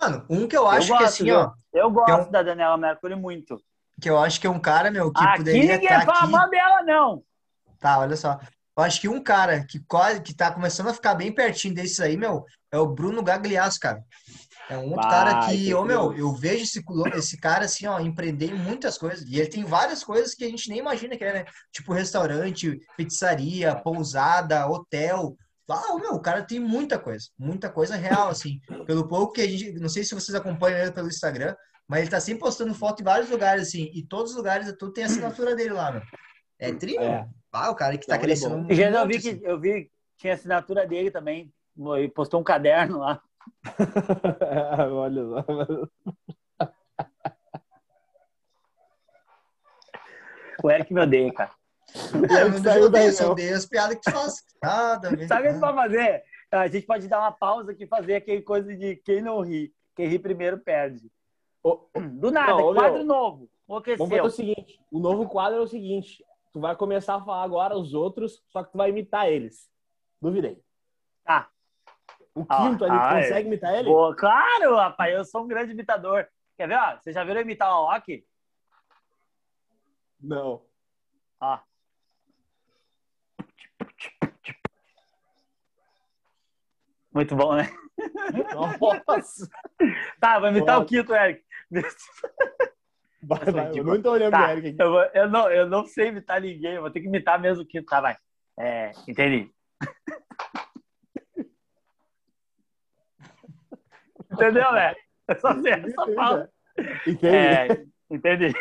Mano, 0.00 0.26
um 0.28 0.46
que 0.46 0.56
eu 0.56 0.68
acho 0.68 0.92
eu 0.92 0.96
que 0.98 1.02
gosto, 1.04 1.14
assim, 1.14 1.24
viu? 1.24 1.38
ó. 1.38 1.52
Eu 1.72 1.90
gosto 1.90 2.28
um- 2.28 2.30
da 2.30 2.42
Daniela 2.42 2.76
Mercury 2.76 3.14
muito. 3.16 3.58
Que 4.00 4.10
eu 4.10 4.18
acho 4.18 4.40
que 4.40 4.46
é 4.46 4.50
um 4.50 4.60
cara, 4.60 4.90
meu, 4.90 5.12
que 5.12 5.22
aqui 5.24 5.36
poderia 5.38 5.60
ninguém 5.76 5.76
estar 5.92 6.04
fala 6.04 6.20
aqui. 6.22 6.30
mal 6.32 6.50
dela, 6.50 6.82
não. 6.82 7.22
Tá, 7.78 7.98
olha 8.00 8.16
só. 8.16 8.38
Eu 8.76 8.84
acho 8.84 9.00
que 9.00 9.08
um 9.08 9.22
cara 9.22 9.64
que, 9.66 9.80
quase, 9.86 10.22
que 10.22 10.34
tá 10.34 10.50
começando 10.50 10.88
a 10.88 10.94
ficar 10.94 11.14
bem 11.14 11.34
pertinho 11.34 11.74
desses 11.74 12.00
aí, 12.00 12.16
meu, 12.16 12.44
é 12.72 12.78
o 12.78 12.86
Bruno 12.86 13.22
Gagliasso, 13.22 13.78
cara. 13.78 14.02
É 14.70 14.78
um 14.78 14.84
outro 14.92 15.02
Bah, 15.02 15.10
cara 15.10 15.46
que, 15.46 15.74
ô, 15.74 15.84
meu, 15.84 16.06
incrível. 16.06 16.28
eu 16.28 16.34
vejo 16.34 16.62
esse, 16.62 16.82
esse 17.14 17.36
cara, 17.36 17.66
assim, 17.66 17.86
ó, 17.86 18.00
empreender 18.00 18.46
em 18.46 18.54
muitas 18.54 18.96
coisas. 18.96 19.28
E 19.28 19.38
ele 19.38 19.48
tem 19.48 19.64
várias 19.64 20.02
coisas 20.02 20.34
que 20.34 20.44
a 20.44 20.48
gente 20.48 20.68
nem 20.70 20.78
imagina 20.78 21.16
que 21.16 21.24
é, 21.24 21.32
né? 21.34 21.44
Tipo 21.70 21.92
restaurante, 21.92 22.78
pizzaria, 22.96 23.74
pousada, 23.76 24.66
hotel. 24.66 25.36
Ah, 25.70 25.94
meu, 25.96 26.14
o 26.14 26.20
cara 26.20 26.42
tem 26.42 26.58
muita 26.58 26.98
coisa. 26.98 27.26
Muita 27.38 27.68
coisa 27.68 27.96
real, 27.96 28.28
assim. 28.28 28.60
Pelo 28.86 29.06
pouco 29.06 29.34
que 29.34 29.42
a 29.42 29.46
gente... 29.46 29.72
Não 29.74 29.88
sei 29.88 30.04
se 30.04 30.14
vocês 30.14 30.34
acompanham 30.34 30.78
ele 30.78 30.92
pelo 30.92 31.08
Instagram, 31.08 31.54
mas 31.86 32.00
ele 32.00 32.10
tá 32.10 32.20
sempre 32.20 32.40
postando 32.40 32.74
foto 32.74 33.00
em 33.00 33.04
vários 33.04 33.28
lugares, 33.28 33.68
assim. 33.68 33.90
E 33.92 34.02
todos 34.06 34.30
os 34.30 34.36
lugares, 34.36 34.72
tudo 34.78 34.92
tem 34.92 35.04
a 35.04 35.06
assinatura 35.06 35.54
dele 35.54 35.74
lá, 35.74 35.92
meu. 35.92 36.02
É 36.58 36.72
tri, 36.72 36.98
meu. 36.98 37.02
É. 37.02 37.28
Ah, 37.52 37.70
o 37.70 37.74
cara 37.74 37.98
que 37.98 38.06
tá 38.06 38.14
Não, 38.14 38.22
é 38.22 38.24
crescendo. 38.24 38.54
um 38.56 38.74
Já 38.74 38.90
eu 38.90 38.92
monte, 39.00 39.08
vi 39.08 39.16
assim. 39.18 39.38
que 39.38 39.44
eu 39.46 39.60
vi 39.60 39.90
tinha 40.16 40.34
assinatura 40.34 40.86
dele 40.86 41.10
também. 41.10 41.52
Ele 41.96 42.08
postou 42.08 42.40
um 42.40 42.44
caderno 42.44 42.98
lá. 42.98 43.20
Olha 44.92 45.22
só. 45.24 45.44
O 50.62 50.70
Eric 50.70 50.92
me 50.94 51.00
odeia, 51.00 51.32
cara. 51.32 51.50
É, 51.94 52.62
saiu 52.62 52.84
eu 52.84 52.90
daí, 52.90 53.14
eu 53.18 53.30
odeio 53.30 53.56
as 53.56 53.66
piadas 53.66 53.96
que 53.96 54.02
tu 54.02 54.10
faz. 54.12 54.42
Nada. 54.62 55.26
Sabe 55.26 55.48
o 55.48 55.54
que 55.54 55.60
pode 55.60 55.74
fazer? 55.74 56.22
A 56.50 56.68
gente 56.68 56.86
pode 56.86 57.08
dar 57.08 57.18
uma 57.20 57.32
pausa 57.32 57.72
aqui 57.72 57.84
e 57.84 57.88
fazer 57.88 58.14
aquele 58.14 58.42
coisa 58.42 58.74
de 58.76 58.96
quem 58.96 59.20
não 59.20 59.40
ri. 59.40 59.72
Quem 59.96 60.06
ri 60.06 60.18
primeiro 60.18 60.58
perde. 60.58 61.10
Do 61.64 62.30
nada, 62.30 62.52
Não, 62.54 62.74
quadro 62.74 62.98
meu. 62.98 63.06
novo. 63.06 63.50
Vamos 63.66 63.84
fazer 63.98 64.20
o 64.22 64.30
seguinte: 64.30 64.78
o 64.90 64.98
novo 64.98 65.28
quadro 65.28 65.58
é 65.58 65.62
o 65.62 65.66
seguinte. 65.66 66.24
Tu 66.52 66.60
vai 66.60 66.76
começar 66.76 67.14
a 67.16 67.24
falar 67.24 67.42
agora 67.42 67.76
os 67.76 67.94
outros, 67.94 68.42
só 68.48 68.62
que 68.62 68.72
tu 68.72 68.78
vai 68.78 68.90
imitar 68.90 69.28
eles. 69.28 69.70
Duvidei. 70.20 70.62
Tá. 71.24 71.50
O 72.34 72.44
Ah, 72.48 72.56
quinto 72.68 72.84
ali, 72.84 72.94
ah, 72.96 73.08
tu 73.08 73.14
é. 73.16 73.22
consegue 73.22 73.48
imitar 73.48 73.74
ele? 73.74 73.88
Pô, 73.88 74.14
claro, 74.14 74.76
rapaz, 74.76 75.14
eu 75.14 75.24
sou 75.24 75.44
um 75.44 75.48
grande 75.48 75.72
imitador. 75.72 76.28
Quer 76.56 76.68
ver, 76.68 76.76
ó? 76.78 76.96
Você 76.98 77.12
já 77.12 77.24
viram 77.24 77.40
imitar 77.40 77.68
o 77.70 77.88
Alok? 77.88 78.26
Não. 80.20 80.62
Ó. 81.40 81.58
Muito 87.14 87.36
bom, 87.36 87.54
né? 87.56 87.68
Nossa. 88.54 89.48
Tá, 90.20 90.38
vou 90.38 90.48
imitar 90.48 90.76
Boa. 90.76 90.84
o 90.84 90.88
quinto, 90.88 91.12
Eric. 91.12 91.44
Vai, 93.22 93.38
Essa 93.42 93.52
vai, 93.52 93.66
aqui, 93.68 93.78
eu 93.78 93.84
não 93.84 94.02
tô 94.02 94.10
olhando 94.10 94.32
Tá, 94.32 94.48
o 94.48 94.50
Eric 94.50 94.68
aqui. 94.68 94.82
eu, 94.82 94.94
eu 95.14 95.30
não, 95.30 95.50
eu 95.50 95.68
não 95.68 95.86
sei 95.86 96.08
imitar 96.08 96.40
ninguém, 96.40 96.74
eu 96.74 96.80
vou 96.82 96.90
ter 96.90 97.00
que 97.00 97.06
imitar 97.06 97.40
mesmo 97.40 97.64
quinto. 97.64 97.86
Tá, 97.86 98.00
vai. 98.00 98.16
É, 98.58 98.90
entendi. 99.08 99.48
Entendeu, 104.32 104.72
né? 104.72 104.94
É 105.28 105.34
só 105.34 105.50
é 105.50 105.90
só 105.90 106.12
fala. 106.14 106.50
Entendi. 107.06 107.26
É, 107.26 107.84
entendi. 108.10 108.52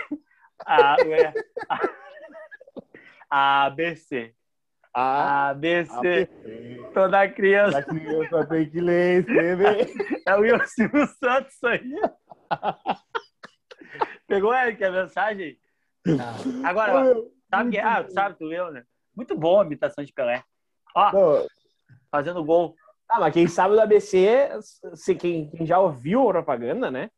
A, 0.66 0.98
é, 1.02 1.34
a, 3.30 3.66
ABC. 3.66 4.36
Ah, 4.94 5.50
ABC. 5.50 6.30
Toda 6.94 7.28
criança. 7.30 7.80
a 7.80 7.84
criança 7.84 8.46
tem 8.48 8.70
que 8.70 8.82
ler 8.82 9.22
escrever. 9.22 9.88
É 10.28 10.36
o 10.36 10.68
Silvio 10.68 11.08
Santos 11.08 11.64
aí. 11.64 11.82
Pegou, 14.32 14.54
Eric, 14.54 14.82
a 14.82 14.90
mensagem? 14.90 15.60
Tá. 16.06 16.36
Agora, 16.64 17.14
sabe 17.50 17.72
que 17.72 17.78
Ah, 17.78 18.02
tu 18.02 18.14
sabe, 18.14 18.38
tu 18.38 18.46
leu, 18.46 18.72
né? 18.72 18.86
Muito 19.14 19.36
bom 19.36 19.60
a 19.60 19.66
imitação 19.66 20.06
de 20.06 20.14
Pelé. 20.14 20.42
Ó, 20.96 21.12
Não, 21.12 21.48
fazendo 22.10 22.42
gol. 22.42 22.74
Ah, 23.10 23.20
mas 23.20 23.34
quem 23.34 23.46
sabe 23.46 23.76
do 23.76 23.82
ABC, 23.82 24.50
se 24.96 25.16
quem, 25.16 25.50
quem 25.50 25.66
já 25.66 25.80
ouviu 25.80 26.30
a 26.30 26.32
propaganda, 26.32 26.90
né? 26.90 27.12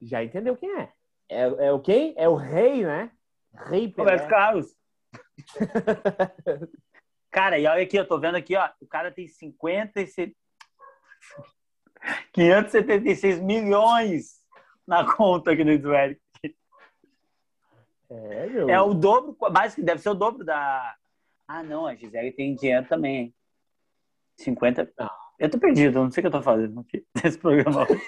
Já 0.00 0.24
entendeu 0.24 0.56
quem 0.56 0.74
é. 0.74 0.90
É, 1.28 1.42
é 1.66 1.72
o 1.72 1.80
quem? 1.80 2.14
É 2.16 2.26
o 2.26 2.34
rei, 2.34 2.82
né? 2.82 3.10
Rei 3.66 3.92
Pelé. 3.92 4.12
Roberto 4.12 4.30
Carlos. 4.30 4.74
Cara, 7.30 7.58
e 7.58 7.66
olha 7.66 7.82
aqui, 7.82 7.98
eu 7.98 8.08
tô 8.08 8.18
vendo 8.18 8.36
aqui, 8.36 8.56
ó. 8.56 8.70
O 8.80 8.86
cara 8.86 9.12
tem 9.12 9.28
56... 9.28 10.32
576 12.32 13.38
milhões 13.38 14.38
na 14.86 15.04
conta 15.14 15.52
aqui 15.52 15.62
no 15.62 15.94
Eric. 15.94 16.18
É, 18.10 18.46
meu. 18.46 18.68
É 18.70 18.80
o 18.80 18.94
dobro, 18.94 19.36
mais 19.52 19.74
que 19.74 19.82
deve 19.82 20.00
ser 20.00 20.08
o 20.10 20.14
dobro 20.14 20.44
da. 20.44 20.94
Ah, 21.46 21.62
não, 21.62 21.86
a 21.86 21.94
Gisele 21.94 22.32
tem 22.32 22.54
dinheiro 22.54 22.86
também. 22.88 23.16
hein? 23.16 23.34
50. 24.38 24.92
Não. 24.98 25.10
Eu 25.38 25.50
tô 25.50 25.58
perdido, 25.58 25.98
eu 25.98 26.04
não 26.04 26.10
sei 26.10 26.20
o 26.20 26.22
que 26.22 26.26
eu 26.26 26.32
tô 26.32 26.42
fazendo 26.42 26.80
aqui 26.80 27.06
nesse 27.22 27.38
programa. 27.38 27.82
hoje. 27.82 28.00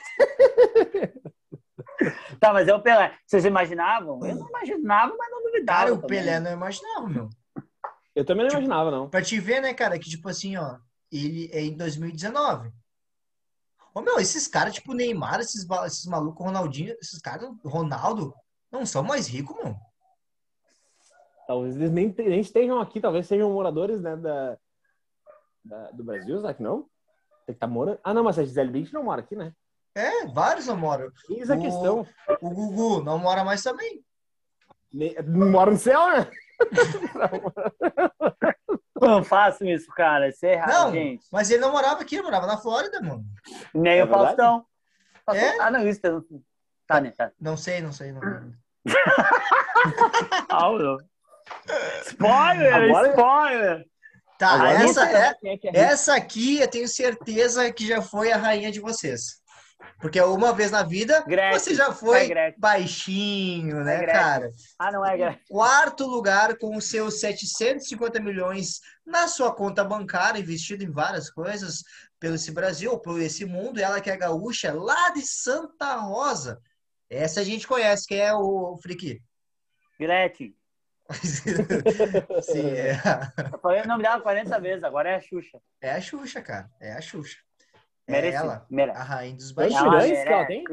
tá, 2.41 2.53
mas 2.53 2.67
é 2.69 2.75
o 2.75 2.83
Pelé. 2.83 3.17
Vocês 3.27 3.45
imaginavam? 3.45 4.19
Eu 4.25 4.35
não 4.37 4.49
imaginava, 4.49 5.15
mas 5.17 5.31
não 5.31 5.43
duvidava. 5.43 5.79
Cara, 5.81 5.95
o 5.95 6.01
também. 6.01 6.19
Pelé 6.19 6.41
não 6.41 6.53
imaginava, 6.53 7.09
meu. 7.09 7.31
Eu 8.15 8.25
também 8.25 8.45
não 8.47 8.53
imaginava, 8.53 8.91
não. 8.91 9.09
Pra 9.09 9.23
te 9.23 9.39
ver, 9.39 9.61
né, 9.61 9.73
cara, 9.75 9.99
que 9.99 10.09
tipo 10.11 10.29
assim, 10.29 10.57
ó, 10.57 10.79
ele 11.13 11.49
é 11.53 11.63
em 11.63 11.77
2019. 11.77 12.73
Ô, 13.95 14.01
meu, 14.01 14.19
esses 14.19 14.47
caras, 14.47 14.75
tipo 14.75 14.95
Neymar, 14.95 15.41
esses, 15.41 15.67
esses 15.87 16.07
malucos, 16.07 16.45
Ronaldinho, 16.45 16.95
esses 17.01 17.19
caras, 17.21 17.49
Ronaldo, 17.65 18.35
não 18.71 18.85
são 18.87 19.03
mais 19.03 19.27
ricos, 19.27 19.57
meu. 19.57 19.77
Talvez 21.51 21.75
eles 21.75 21.91
nem, 21.91 22.15
nem 22.17 22.39
estejam 22.39 22.81
aqui, 22.81 23.01
talvez 23.01 23.27
sejam 23.27 23.51
moradores 23.51 24.01
né, 24.01 24.15
da, 24.15 24.57
da- 25.65 25.91
do 25.91 26.05
Brasil, 26.05 26.41
será 26.41 26.55
que 26.55 26.63
não? 26.63 26.87
Tem 27.45 27.53
que 27.53 27.59
tá 27.59 27.67
morando. 27.67 27.99
Ah, 28.05 28.15
não, 28.15 28.23
mas 28.23 28.39
a 28.39 28.45
Gisele 28.45 28.71
Bündchen 28.71 28.95
não 28.95 29.03
mora 29.03 29.21
aqui, 29.21 29.35
né? 29.35 29.53
É, 29.97 30.27
vários 30.29 30.69
não 30.69 30.77
moram. 30.77 31.11
Eis 31.29 31.51
a 31.51 31.57
O- 31.57 31.61
questão. 31.61 32.07
O 32.41 32.51
Gugu 32.51 33.03
não 33.03 33.19
mora 33.19 33.43
mais 33.43 33.65
também. 33.65 34.01
Não 35.27 35.51
mora 35.51 35.73
no 35.73 35.77
céu, 35.77 35.99
né? 36.11 36.31
Não 39.01 39.25
façam 39.25 39.67
isso, 39.69 39.89
cara. 39.97 40.29
Isso 40.29 40.47
é 40.47 40.53
errado, 40.53 40.71
Não, 40.73 40.93
gente. 40.93 41.27
mas 41.33 41.51
ele 41.51 41.63
não 41.63 41.73
morava 41.73 42.01
aqui, 42.03 42.15
ele 42.15 42.23
morava 42.23 42.47
na 42.47 42.59
Flórida, 42.59 43.01
mano. 43.01 43.25
Nem 43.75 43.99
É 43.99 44.05
o 44.05 44.09
Faustão. 44.09 44.65
É? 45.33 45.59
Ah, 45.59 45.69
não, 45.71 45.89
isso 45.89 46.01
tem. 46.01 46.13
Tá, 46.87 47.01
né? 47.01 47.11
Tá. 47.11 47.33
Não 47.41 47.57
sei, 47.57 47.81
não 47.81 47.91
sei. 47.93 48.13
Não. 48.13 48.21
Ah, 48.23 48.43
não. 50.79 50.99
Spoiler! 52.07 52.75
Agora- 52.75 53.09
Spoiler! 53.11 53.85
Tá, 54.39 54.53
Agora 54.55 54.71
essa 54.85 55.07
é, 55.11 55.35
é 55.45 55.55
é 55.65 55.71
essa 55.81 56.15
aqui 56.15 56.61
eu 56.61 56.69
tenho 56.69 56.89
certeza 56.89 57.71
que 57.73 57.87
já 57.87 58.01
foi 58.01 58.33
a 58.33 58.39
rainha 58.39 58.73
de 58.73 58.81
vocês. 58.81 59.39
Porque 60.01 60.19
uma 60.23 60.51
vez 60.55 60.71
na 60.71 60.83
vida 60.83 61.23
Gretchen. 61.27 61.59
você 61.59 61.75
já 61.75 61.89
É 61.89 61.93
foi 61.93 62.27
Gretchen. 62.29 62.59
baixinho, 62.59 63.85
né, 63.85 63.99
Gretchen. 63.99 64.15
cara? 64.21 64.51
Ah, 64.79 64.91
não 64.91 65.05
é, 65.05 65.15
Gretchen. 65.17 65.41
Quarto 65.51 66.07
lugar 66.07 66.57
com 66.57 66.75
os 66.75 66.89
seus 66.89 67.21
750 67.21 68.19
milhões 68.19 68.81
na 69.05 69.29
sua 69.29 69.55
conta 69.55 69.85
bancária, 69.85 70.39
investido 70.41 70.83
em 70.85 70.91
várias 70.91 71.29
coisas 71.31 71.83
pelo 72.19 72.35
esse 72.37 72.51
Brasil, 72.51 72.99
por 72.99 73.21
esse 73.21 73.45
mundo. 73.45 73.79
Ela 73.79 74.01
que 74.01 74.11
é 74.11 74.17
gaúcha, 74.17 74.73
lá 74.73 75.11
de 75.11 75.21
Santa 75.21 75.97
Rosa. 75.97 76.59
Essa 77.11 77.41
a 77.41 77.45
gente 77.45 77.67
conhece, 77.69 78.07
que 78.07 78.15
é 78.15 78.33
o 78.33 78.79
Friki. 78.83 79.21
Gretchen. 79.99 80.55
Sim, 82.43 82.71
é. 82.71 82.93
Eu 83.53 83.59
falei 83.59 83.83
o 83.83 83.89
nome 83.89 84.03
dela 84.03 84.21
40 84.21 84.61
vezes, 84.61 84.85
agora 84.85 85.11
é 85.11 85.17
a 85.17 85.21
Xuxa. 85.21 85.61
É 85.81 85.93
a 85.93 86.01
Xuxa, 86.01 86.41
cara. 86.43 86.71
É 86.81 86.93
a 86.93 87.01
Xuxa. 87.01 87.39
É 88.07 88.13
Merece. 88.13 88.37
ela, 88.37 88.67
merece. 88.71 88.99
a 88.99 89.03
rainha 89.03 89.37
dos 89.37 89.53
baixinhos. 89.53 89.83
que 89.83 90.29
ela 90.29 90.47
tem? 90.47 90.65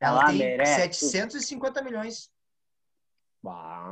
Ela 0.00 0.20
Ela 0.20 0.26
tem 0.26 0.38
merece. 0.38 1.06
750 1.06 1.82
milhões. 1.82 2.30
Bah. 3.42 3.84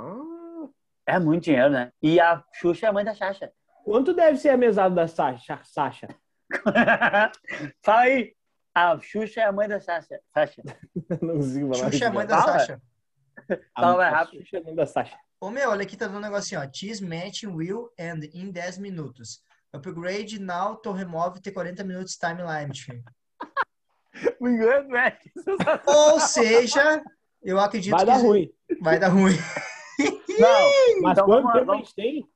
É 1.06 1.18
muito 1.18 1.44
dinheiro, 1.44 1.70
né? 1.70 1.92
E 2.02 2.20
a 2.20 2.42
Xuxa 2.54 2.86
é 2.86 2.88
a 2.88 2.92
mãe 2.92 3.04
da 3.04 3.14
Xaxa. 3.14 3.52
Quanto 3.84 4.14
deve 4.14 4.38
ser 4.38 4.50
a 4.50 4.56
mesada 4.56 4.94
da 4.94 5.08
Sasha? 5.08 5.60
Sasha? 5.64 6.08
Fala 7.82 8.00
aí. 8.02 8.34
A 8.74 8.98
Xuxa 8.98 9.40
é 9.40 9.44
a 9.44 9.52
mãe 9.52 9.68
da 9.68 9.80
Xaxa. 9.80 10.20
Xaxa. 10.34 10.62
Não 11.20 11.34
consigo 11.36 11.74
falar 11.74 11.90
Xuxa 11.90 12.04
é 12.04 12.08
a 12.08 12.12
mãe 12.12 12.26
da. 12.26 12.42
Sasha. 12.42 12.82
Fala 13.74 13.96
mais 13.96 14.12
A 14.12 14.16
rápido. 14.16 14.42
Xuxa 14.42 14.56
é 14.56 14.60
a 14.60 14.64
mãe 14.64 14.74
da 14.74 14.86
Sasha. 14.86 15.18
Ô 15.42 15.50
meu, 15.50 15.70
olha 15.70 15.82
aqui, 15.82 15.96
tá 15.96 16.06
dando 16.06 16.18
um 16.18 16.20
negocinho, 16.20 16.60
ó. 16.60 16.68
Cheese 16.72 17.04
match 17.04 17.42
will 17.42 17.90
end 17.98 18.30
in 18.32 18.52
10 18.52 18.78
minutos. 18.78 19.42
Upgrade 19.72 20.38
now 20.38 20.76
to 20.76 20.92
remove 20.92 21.40
the 21.40 21.50
40 21.50 21.82
minutos 21.82 22.16
time 22.16 22.40
limit. 22.40 22.86
Me 24.40 24.50
engano, 24.50 24.94
é. 24.96 25.18
Ou 25.84 26.20
seja, 26.20 27.02
eu 27.42 27.58
acredito 27.58 27.90
Vai 27.90 28.00
que 28.00 28.06
dar 28.06 28.18
ruim. 28.18 28.52
vai 28.80 28.98
dar 29.00 29.08
ruim. 29.08 29.34
Não, 30.38 31.02
Mas 31.02 31.12
então 31.18 31.26
quanto 31.26 31.52
tempo 31.52 31.72
a 31.72 31.76
gente 31.76 31.94
tem? 31.96 32.30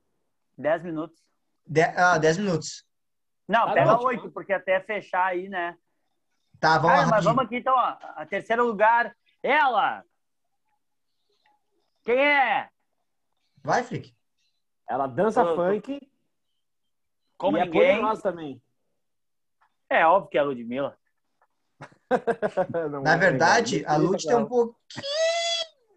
10 0.59 0.83
minutos. 0.83 1.17
De, 1.65 1.83
ah, 1.83 2.19
10 2.19 2.39
minutos. 2.39 2.85
Não, 3.47 3.69
Ah, 3.69 3.73
pega 3.73 3.93
não. 3.93 4.03
8, 4.03 4.33
porque 4.33 4.53
até 4.53 4.81
fechar 4.81 5.27
aí, 5.27 5.49
né? 5.49 5.77
Tá, 6.59 6.77
vamos 6.79 6.99
Ah, 6.99 7.03
lá, 7.03 7.07
mas 7.09 7.25
vamos 7.25 7.45
aqui 7.45 7.59
então, 7.59 7.73
ó. 7.73 7.97
A 8.17 8.27
terceiro 8.27 8.65
lugar, 8.67 9.15
ela. 9.45 10.03
Quem 12.03 12.19
é? 12.19 12.69
Vai, 13.67 13.83
Frick. 13.83 14.15
Ela 14.89 15.09
dança 15.09 15.43
Tô- 15.43 15.51
tô- 15.51 15.57
funk 15.57 15.99
Como 17.37 17.59
e 17.59 17.61
é 17.61 17.65
ninguém. 17.65 17.97
poderosa 17.97 18.23
também. 18.23 18.63
É 19.91 20.07
óbvio 20.07 20.31
que 20.31 20.39
é 20.39 20.41
a 20.41 20.45
Ludmilla. 20.45 20.97
Na 23.03 23.15
é 23.15 23.17
verdade, 23.19 23.85
a 23.87 23.97
Lud 23.97 24.25
tem 24.25 24.37
um 24.37 24.47
pouquinho 24.47 25.05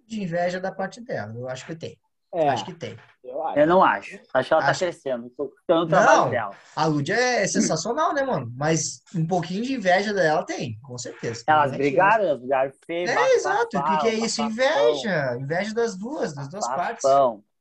de 0.07 0.23
inveja 0.23 0.59
da 0.59 0.71
parte 0.71 0.99
dela. 0.99 1.31
Eu 1.35 1.47
acho 1.47 1.63
que 1.65 1.75
tem. 1.75 1.95
É, 2.31 2.47
Acho 2.49 2.63
que 2.65 2.73
tem. 2.75 2.95
eu 3.23 3.43
acho. 3.43 3.57
Eu 3.59 3.65
não 3.65 3.83
acho. 3.83 4.19
Acho 4.31 4.47
que 4.49 4.53
ela 4.53 4.61
tá 4.63 4.69
Acho- 4.69 4.79
crescendo. 4.81 5.29
Tô 5.31 5.45
do 5.67 5.87
trabalho 5.87 6.21
Não. 6.25 6.29
dela. 6.29 6.55
A 6.75 6.85
Lud 6.85 7.11
é 7.11 7.47
sensacional, 7.47 8.13
né, 8.13 8.21
mano? 8.23 8.51
Mas 8.55 9.01
um 9.15 9.25
pouquinho 9.25 9.63
de 9.63 9.73
inveja 9.73 10.13
dela 10.13 10.43
tem, 10.45 10.79
com 10.81 10.95
certeza. 10.95 11.43
Elas 11.47 11.73
é 11.73 11.77
brigaram, 11.77 12.25
elas 12.25 12.39
brigaram 12.39 12.71
feio. 12.85 13.09
É, 13.09 13.33
exato. 13.33 13.77
O 13.79 13.83
que, 13.83 13.97
que 14.01 14.07
é 14.09 14.13
isso? 14.13 14.43
Inveja. 14.43 15.37
Inveja 15.39 15.73
das 15.73 15.95
duas, 15.97 16.35
das 16.35 16.47
duas 16.49 16.67
partes. 16.67 17.03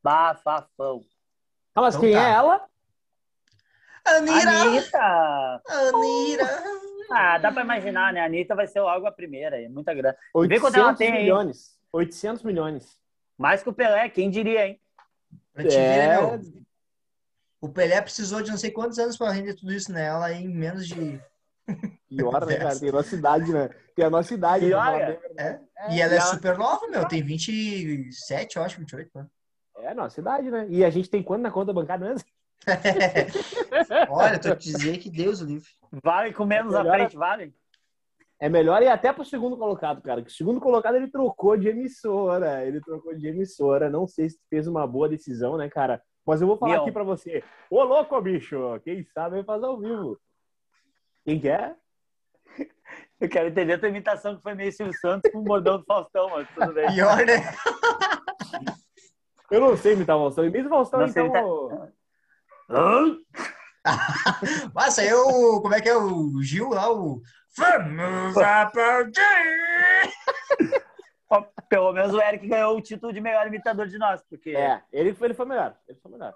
Bafafão. 0.08 1.02
Ah, 1.74 1.82
mas 1.82 1.94
Então 1.94 2.00
quem 2.00 2.14
tá. 2.14 2.26
é 2.26 2.32
ela? 2.32 2.66
Anira! 4.06 4.50
Anitta! 4.50 5.62
Anira! 5.68 6.62
Ah, 7.10 7.36
dá 7.36 7.52
pra 7.52 7.62
imaginar, 7.62 8.12
né? 8.14 8.20
A 8.22 8.24
Anitta 8.24 8.54
vai 8.54 8.66
ser 8.66 8.80
logo 8.80 9.06
a 9.06 9.12
primeira. 9.12 9.62
É 9.62 9.68
muita 9.68 9.92
grana. 9.92 10.16
Vê 10.48 10.58
quanto 10.58 10.76
ela 10.76 10.88
800 10.88 10.98
tem 10.98 11.12
milhões. 11.12 11.78
800 11.92 12.42
milhões. 12.42 12.98
Mais 13.36 13.62
que 13.62 13.68
o 13.68 13.72
Pelé, 13.72 14.08
quem 14.08 14.30
diria, 14.30 14.68
hein? 14.68 14.80
Pra 15.52 15.62
te 15.64 15.68
ver, 15.70 15.76
É, 15.76 16.20
meu. 16.20 16.40
O 17.60 17.68
Pelé 17.68 18.00
precisou 18.00 18.40
de 18.40 18.50
não 18.50 18.56
sei 18.56 18.70
quantos 18.70 18.98
anos 18.98 19.18
pra 19.18 19.30
render 19.30 19.54
tudo 19.54 19.72
isso 19.72 19.92
nela 19.92 20.32
em 20.32 20.48
menos 20.48 20.86
de. 20.86 21.20
pior, 22.08 22.46
né, 22.46 22.56
cara? 22.56 22.78
Tem 22.80 22.88
a 22.88 22.92
nossa 22.92 23.14
idade, 23.14 23.52
né? 23.52 23.68
Tem 23.94 24.04
a 24.06 24.10
nossa 24.10 24.32
idade. 24.32 24.64
Pior, 24.66 24.80
pra 24.80 24.92
falar 24.92 25.10
é? 25.36 25.60
É. 25.76 25.94
E 25.94 26.00
ela 26.00 26.14
é 26.14 26.20
super 26.20 26.56
nova, 26.56 26.86
meu. 26.86 27.06
Tem 27.06 27.22
27, 27.22 28.56
eu 28.56 28.62
acho, 28.62 28.78
28. 28.78 29.10
Né? 29.14 29.26
É 29.80 29.88
a 29.88 29.94
nossa 29.94 30.20
idade, 30.20 30.50
né? 30.50 30.66
E 30.68 30.84
a 30.84 30.90
gente 30.90 31.08
tem 31.10 31.22
quanto 31.22 31.42
na 31.42 31.50
conta 31.50 31.72
bancária 31.72 32.06
mesmo? 32.08 32.28
Olha, 34.10 34.38
tô 34.38 34.54
te 34.54 34.72
dizer 34.72 34.98
que 34.98 35.10
Deus 35.10 35.40
livre. 35.40 35.68
Vale 36.02 36.32
com 36.32 36.44
menos 36.44 36.74
à 36.74 36.82
Melhor- 36.82 36.96
frente, 36.98 37.16
vale? 37.16 37.54
É 38.40 38.48
melhor 38.48 38.80
ir 38.82 38.88
até 38.88 39.12
pro 39.12 39.24
segundo 39.24 39.56
colocado, 39.56 40.00
cara. 40.00 40.22
Que 40.22 40.28
o 40.30 40.32
segundo 40.32 40.60
colocado 40.60 40.94
ele 40.96 41.08
trocou 41.10 41.56
de 41.56 41.68
emissora. 41.68 42.64
Ele 42.64 42.80
trocou 42.80 43.12
de 43.16 43.26
emissora. 43.26 43.90
Não 43.90 44.06
sei 44.06 44.30
se 44.30 44.38
fez 44.48 44.68
uma 44.68 44.86
boa 44.86 45.08
decisão, 45.08 45.56
né, 45.56 45.68
cara? 45.68 46.00
Mas 46.24 46.40
eu 46.40 46.46
vou 46.46 46.56
falar 46.56 46.74
Mion. 46.74 46.82
aqui 46.82 46.92
pra 46.92 47.02
você. 47.02 47.42
Ô, 47.68 47.82
louco, 47.82 48.20
bicho! 48.20 48.78
Quem 48.84 49.02
sabe 49.12 49.36
vai 49.36 49.44
fazer 49.44 49.66
ao 49.66 49.78
vivo. 49.78 50.20
Quem 51.24 51.40
quer? 51.40 51.74
Eu 53.20 53.28
quero 53.28 53.48
entender 53.48 53.72
a 53.72 53.78
tua 53.78 53.88
imitação 53.88 54.36
que 54.36 54.42
foi 54.42 54.54
meio 54.54 54.70
Silvio 54.72 54.94
Santos 55.00 55.30
com 55.32 55.38
o 55.38 55.42
bordão 55.42 55.78
do 55.78 55.84
Faustão, 55.84 56.30
mas 56.30 56.48
tudo 56.54 56.72
bem. 56.72 56.86
Pior, 56.94 57.16
né? 57.26 57.34
Eu 59.50 59.60
não 59.60 59.76
sei 59.76 59.94
imitar 59.94 60.16
o 60.16 60.20
Faustão. 60.24 60.44
Imita 60.44 60.66
o 60.66 60.70
Faustão, 60.70 61.00
Não 61.00 61.06
então. 61.08 61.90
Hã? 62.70 63.16
Nossa, 64.74 65.02
eu. 65.04 65.24
Como 65.62 65.74
é 65.74 65.80
que 65.80 65.88
é 65.88 65.96
o 65.96 66.42
Gil 66.42 66.68
lá? 66.70 66.90
O. 66.92 67.22
Vamos 67.56 68.36
aplaudir! 68.36 69.18
Pelo 71.68 71.92
menos 71.92 72.14
o 72.14 72.20
Eric 72.20 72.46
ganhou 72.46 72.76
o 72.76 72.80
título 72.80 73.12
de 73.12 73.20
melhor 73.20 73.46
imitador 73.46 73.86
de 73.88 73.98
nós, 73.98 74.22
porque 74.22 74.50
É, 74.50 74.82
ele, 74.92 75.12
foi- 75.14 75.26
ele 75.28 75.34
foi 75.34 75.46
melhor. 75.46 75.76
Ele 75.88 75.98
foi 76.00 76.10
melhor. 76.12 76.34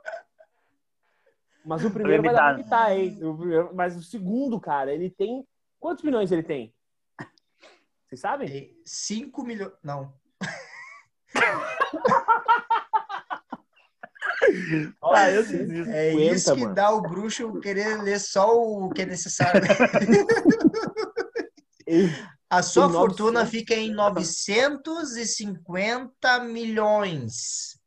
Mas 1.64 1.85
o 1.85 1.90
primeiro 1.90 2.22
vai 2.22 2.35
dar 2.35 2.53
pra 2.53 2.61
imitar, 2.61 2.92
hein? 2.92 3.18
O 3.25 3.37
primeiro- 3.38 3.70
mas 3.75 3.96
o 3.96 4.03
segundo, 4.03 4.61
cara, 4.61 4.92
ele 4.92 5.11
tem. 5.11 5.46
Quantos 5.79 6.03
milhões 6.05 6.31
ele 6.33 6.42
tem? 6.42 6.75
Vocês 8.09 8.20
sabem? 8.20 8.77
5 8.85 9.42
milhões. 9.44 9.72
Não. 9.83 10.12
Ah, 15.02 15.31
eu 15.31 15.42
desisto. 15.44 15.90
É 15.90 16.11
50, 16.12 16.35
isso 16.35 16.55
que 16.55 16.61
mano. 16.62 16.74
dá 16.74 16.90
o 16.90 17.00
bruxo 17.02 17.61
querer 17.61 18.02
ler 18.02 18.18
só 18.20 18.57
o 18.57 18.88
que 18.90 19.02
é 19.02 19.07
necessário. 19.07 19.61
A 22.48 22.62
sua 22.62 22.88
fortuna 22.90 23.40
900. 23.44 23.50
fica 23.50 23.74
em 23.74 23.92
950 23.94 26.40
milhões. 26.40 27.78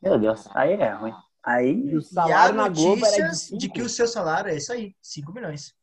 Meu 0.00 0.18
Deus, 0.18 0.48
aí 0.54 0.72
é 0.74 0.90
ruim. 0.92 1.12
Aí. 1.42 1.72
E 1.72 1.96
o 1.96 1.98
E 1.98 1.98
há 1.98 2.02
salário 2.02 2.54
na 2.54 2.68
Globo 2.68 3.04
era 3.04 3.14
de 3.16 3.22
notícias 3.22 3.58
de, 3.58 3.66
cinco. 3.66 3.74
que 3.74 3.82
o 3.82 3.88
seu 3.88 4.06
salário 4.06 4.50
é 4.50 4.56
isso 4.56 4.72
aí, 4.72 4.94
5 5.00 5.32
milhões. 5.32 5.74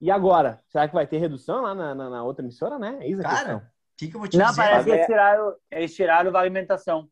E 0.00 0.10
agora? 0.10 0.62
Será 0.68 0.86
que 0.88 0.94
vai 0.94 1.06
ter 1.06 1.18
redução 1.18 1.62
lá 1.62 1.74
na, 1.74 1.94
na- 1.94 2.10
na 2.10 2.22
outra 2.24 2.44
emissora, 2.44 2.78
né? 2.78 2.98
É 3.00 3.08
isso 3.08 3.20
a 3.20 3.24
Cara, 3.24 3.56
o 3.56 3.62
que, 3.96 4.08
que 4.08 4.16
eu 4.16 4.20
vou 4.20 4.28
te 4.28 4.38
Não, 4.38 4.46
dizer? 4.46 4.62
parece 4.62 4.84
que 4.84 4.90
é- 4.92 4.94
eles 4.94 5.06
tiraram, 5.06 5.54
eles 5.70 5.94
tiraram 5.94 6.32
Vale 6.32 6.46
Alimentação. 6.46 7.08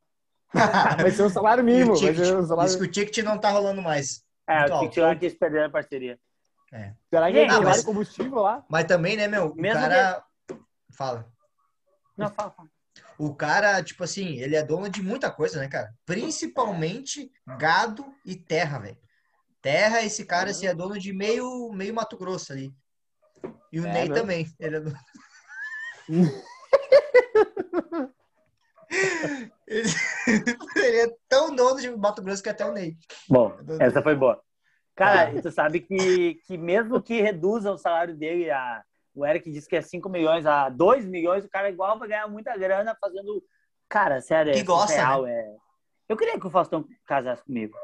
Vai 1.02 1.10
ser 1.10 1.22
o 1.22 1.30
salário 1.30 1.62
E 1.62 1.64
mínimo. 1.64 1.92
o 1.92 1.96
Vai 1.96 2.08
ticket, 2.12 2.26
ser 2.26 2.36
o 2.36 2.46
salário... 2.46 2.70
diz 2.70 2.80
que 2.80 2.86
o 2.86 2.90
ticket 2.90 3.24
não 3.24 3.38
tá 3.38 3.50
rolando 3.50 3.82
mais. 3.82 4.22
É, 4.48 4.60
Muito 4.60 4.64
o 4.64 4.68
que 4.78 4.84
alto. 4.84 4.92
tiraram 4.94 5.18
que 5.18 5.26
eles 5.26 5.38
perderam 5.38 5.66
a 5.66 5.70
parceria. 5.70 6.18
Será 7.10 7.30
que 7.30 7.38
ele 7.38 7.50
tem 7.50 7.60
mas- 7.62 7.84
combustível 7.84 8.40
lá? 8.40 8.64
Mas 8.68 8.84
também, 8.86 9.16
né, 9.16 9.28
meu? 9.28 9.52
O 9.52 9.54
Mesmo 9.54 9.80
cara. 9.80 10.22
Fala. 10.96 11.30
Não, 12.16 12.28
fala, 12.30 12.50
fala. 12.50 12.68
O 13.18 13.34
cara, 13.34 13.82
tipo 13.82 14.02
assim, 14.04 14.38
ele 14.38 14.56
é 14.56 14.62
dono 14.62 14.88
de 14.88 15.02
muita 15.02 15.30
coisa, 15.30 15.58
né, 15.60 15.68
cara? 15.68 15.92
Principalmente 16.06 17.30
gado 17.58 18.04
e 18.24 18.34
terra, 18.36 18.78
velho. 18.78 18.98
Terra, 19.60 20.02
esse 20.02 20.24
cara, 20.24 20.50
assim, 20.50 20.66
é 20.66 20.74
dono 20.74 20.98
de 20.98 21.12
meio, 21.12 21.70
meio 21.72 21.92
Mato 21.94 22.16
Grosso 22.16 22.52
ali. 22.52 22.72
E 23.72 23.80
o 23.80 23.86
É, 23.86 23.92
Ney 23.92 24.08
né? 24.08 24.14
também. 24.14 24.46
Ele 24.58 24.76
é 24.76 24.80
dono... 24.80 24.98
ele... 29.66 29.88
ele 30.76 30.96
é 31.02 31.16
tão 31.28 31.54
dono 31.54 31.80
de 31.80 31.90
Mato 31.96 32.22
Grosso 32.22 32.42
que 32.42 32.48
até 32.48 32.64
o 32.64 32.72
Ney. 32.72 32.96
Bom, 33.28 33.56
essa 33.80 34.02
foi 34.02 34.14
boa. 34.14 34.40
Cara, 34.96 35.28
Ah. 35.28 35.34
e 35.34 35.42
tu 35.42 35.50
sabe 35.50 35.80
que, 35.80 36.36
que 36.46 36.56
mesmo 36.58 37.00
que 37.02 37.20
reduza 37.20 37.70
o 37.70 37.78
salário 37.78 38.16
dele, 38.16 38.50
a, 38.50 38.82
o 39.14 39.24
Eric 39.24 39.50
disse 39.50 39.68
que 39.68 39.76
é 39.76 39.82
5 39.82 40.08
milhões 40.08 40.44
a 40.46 40.68
2 40.68 41.04
milhões, 41.06 41.44
o 41.44 41.48
cara 41.48 41.68
igual 41.70 41.98
vai 41.98 42.08
ganhar 42.08 42.26
muita 42.28 42.56
grana 42.56 42.96
fazendo. 43.00 43.42
Cara, 43.88 44.20
sério, 44.20 44.52
Que 44.52 44.60
é 44.60 44.64
gosta, 44.64 44.88
surreal, 44.92 45.26
é. 45.26 45.56
Eu 46.08 46.16
queria 46.16 46.38
que 46.40 46.46
o 46.46 46.50
Faustão 46.50 46.84
casasse 47.06 47.42
comigo. 47.44 47.76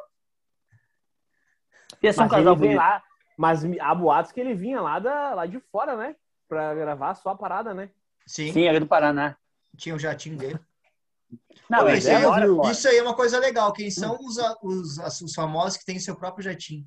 Ia 2.03 2.13
ser 2.13 2.21
um 2.21 2.25
Mas 2.25 2.33
casal 2.33 2.57
bonito. 2.57 2.77
lá, 2.77 3.03
mas 3.37 3.63
há 3.81 3.95
boatos 3.95 4.33
que 4.33 4.41
ele 4.41 4.55
vinha 4.55 4.81
lá, 4.81 4.99
da, 4.99 5.35
lá 5.35 5.47
de 5.47 5.59
fora, 5.61 5.97
né? 5.97 6.17
Pra 6.49 6.75
gravar 6.75 7.15
só 7.15 7.31
a 7.31 7.37
parada, 7.37 7.73
né? 7.73 7.91
Sim, 8.27 8.53
Sim, 8.53 8.69
aqui 8.69 8.81
do 8.81 8.87
Paraná. 8.87 9.37
tinha 9.77 9.95
o 9.95 9.99
jatinho 9.99 10.37
dele. 10.37 10.59
Não, 11.71 11.89
isso, 11.89 12.09
é 12.09 12.23
pô. 12.47 12.71
isso 12.71 12.89
aí 12.89 12.99
é 12.99 13.03
uma 13.03 13.15
coisa 13.17 13.39
legal. 13.39 13.73
Quem 13.73 13.91
são 13.91 14.17
os, 14.21 14.37
os, 14.63 14.99
os 15.23 15.35
famosos 15.35 15.79
que 15.79 15.85
têm 15.85 15.99
seu 15.99 16.15
próprio 16.15 16.45
jatinho? 16.45 16.85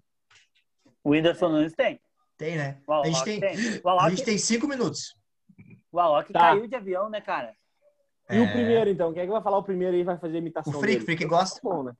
O 1.04 1.12
Whindersson 1.12 1.50
Nunes 1.50 1.74
tem. 1.74 2.00
Tem, 2.38 2.56
né? 2.58 2.80
O 2.86 2.94
A 2.94 2.96
Alok 2.98 3.10
gente 3.12 3.24
tem, 3.26 3.40
tem. 3.40 3.82
O 3.84 3.90
a 3.90 3.92
Alok, 3.94 4.10
gente 4.12 4.24
tem 4.26 4.38
cinco 4.38 4.68
minutos. 4.68 5.16
o 5.92 6.00
Alok 6.00 6.32
Tá. 6.32 6.40
caiu 6.40 6.68
de 6.68 6.76
avião, 6.76 7.10
né, 7.10 7.20
cara? 7.22 7.54
E 8.30 8.40
o 8.40 8.44
É. 8.44 8.52
primeiro, 8.52 8.90
então? 8.90 9.12
Quem 9.14 9.24
é 9.24 9.26
que 9.26 9.32
vai 9.32 9.42
falar 9.42 9.58
o 9.58 9.64
primeiro 9.64 9.96
aí 9.96 10.02
e 10.02 10.06
vai 10.06 10.18
fazer 10.18 10.36
a 10.36 10.40
imitação 10.40 10.72
O 10.74 10.80
Freak, 10.80 10.96
dele? 11.00 11.06
Freak 11.06 11.26
gosta. 11.26 11.60
Bom, 11.64 11.84
né? 11.84 11.94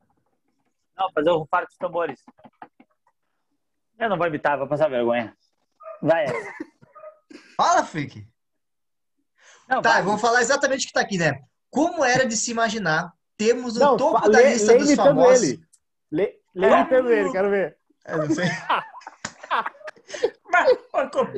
Não, 0.96 1.12
fazer 1.12 1.30
o 1.32 1.38
rufar 1.38 1.66
dos 1.66 1.76
tambores. 1.78 2.22
Eu 3.98 4.10
não 4.10 4.18
vou 4.18 4.28
imitar, 4.28 4.58
vou 4.58 4.68
passar 4.68 4.90
vergonha. 4.90 5.36
Vai. 6.02 6.26
essa. 6.26 6.54
Fala, 7.56 7.84
Freak. 7.84 8.28
Não, 9.68 9.82
Tá, 9.82 9.94
vai. 9.94 10.02
eu 10.02 10.06
vou 10.06 10.18
falar 10.18 10.42
exatamente 10.42 10.84
o 10.86 10.88
que 10.88 10.94
tá 10.94 11.02
aqui, 11.02 11.18
né? 11.18 11.42
Como 11.70 12.04
era 12.04 12.26
de 12.26 12.36
se 12.36 12.52
imaginar, 12.52 13.12
temos 13.38 13.76
o 13.76 13.80
Não, 13.80 13.98
topo 13.98 14.30
da 14.30 14.40
lê- 14.40 14.54
lista 14.54 14.72
lê 14.74 14.78
dos 14.80 14.96
famosos. 14.96 15.44
ele. 15.44 15.62
Lê, 16.12 16.40
lê 16.56 16.68
Ah. 16.74 16.80
imitando 16.82 17.12
ele, 17.12 17.32
quero 17.32 17.50
ver. 17.50 17.78
Eu 18.06 18.18
não 18.20 18.30
sei. 18.34 18.46
Mas 20.52 20.78
como, 21.12 21.30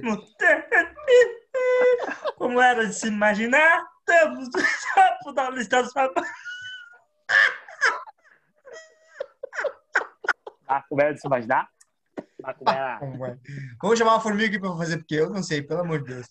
como 2.37 2.61
era 2.61 2.85
de 2.85 2.93
se 2.93 3.07
imaginar, 3.07 3.85
temos 4.05 4.47
o 4.47 4.51
topo 4.95 5.31
da 5.33 5.49
lista 5.49 5.81
dos 5.83 5.91
famosos. 5.91 6.29
Tá, 10.67 10.85
como 10.87 11.01
era 11.01 11.13
de 11.13 11.19
se 11.21 11.27
imaginar? 11.27 11.67
Tá, 12.43 12.53
como 12.53 12.69
era- 13.25 13.39
Vamos 13.81 13.97
chamar 13.97 14.13
uma 14.13 14.21
formiga 14.21 14.47
aqui 14.47 14.59
pra 14.59 14.77
fazer, 14.77 14.97
porque 14.97 15.15
eu 15.15 15.29
não 15.29 15.41
sei, 15.41 15.61
pelo 15.63 15.81
amor 15.81 16.03
de 16.03 16.13
Deus. 16.13 16.27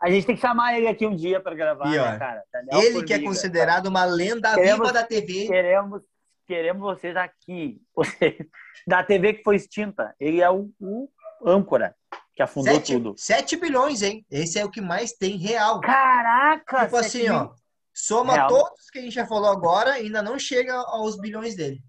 A 0.00 0.10
gente 0.10 0.26
tem 0.26 0.34
que 0.36 0.40
chamar 0.40 0.76
ele 0.76 0.86
aqui 0.86 1.06
um 1.06 1.14
dia 1.16 1.40
pra 1.40 1.54
gravar, 1.54 1.92
E, 1.92 1.98
ó, 1.98 2.04
né, 2.12 2.18
cara? 2.18 2.42
Daniel 2.52 2.80
Ele 2.80 3.02
que 3.04 3.12
é 3.12 3.16
Formiga, 3.16 3.24
considerado 3.30 3.86
uma 3.86 4.04
lenda 4.04 4.54
Queremos- 4.54 4.78
viva 4.88 4.92
da 4.92 5.04
TV. 5.04 5.46
Queremos, 5.48 6.02
queremos 6.46 6.82
vocês 6.82 7.16
aqui. 7.16 7.80
Vocês, 7.94 8.34
da 8.86 9.02
TV 9.02 9.34
que 9.34 9.42
foi 9.42 9.56
extinta. 9.56 10.14
Ele 10.20 10.40
é 10.40 10.48
o, 10.50 10.70
o 10.80 11.08
âncora 11.44 11.94
que 12.34 12.42
afundou 12.42 12.74
Sete, 12.74 12.92
tudo. 12.92 13.14
7 13.16 13.56
bilhões, 13.56 14.02
hein? 14.02 14.24
Esse 14.30 14.58
é 14.60 14.64
o 14.64 14.70
que 14.70 14.80
mais 14.80 15.12
tem 15.12 15.36
real. 15.36 15.80
Caraca! 15.80 16.84
Tipo 16.84 16.96
assim, 16.96 17.28
ó. 17.28 17.40
mil- 17.44 17.52
Soma 17.92 18.34
Real. 18.34 18.46
todos 18.48 18.88
que 18.92 19.00
a 19.00 19.02
gente 19.02 19.14
já 19.14 19.26
falou 19.26 19.50
agora, 19.50 19.94
ainda 19.94 20.22
não 20.22 20.38
chega 20.38 20.72
aos 20.72 21.18
bilhões 21.18 21.56
dele. 21.56 21.82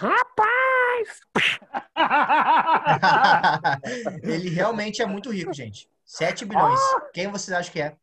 Ele 4.22 4.48
realmente 4.50 5.02
é 5.02 5.06
muito 5.06 5.30
rico, 5.30 5.52
gente. 5.52 5.88
7 6.10 6.44
bilhões. 6.44 6.80
Quem 7.14 7.28
vocês 7.28 7.56
acham 7.56 7.72
que 7.72 7.80
é? 7.80 7.96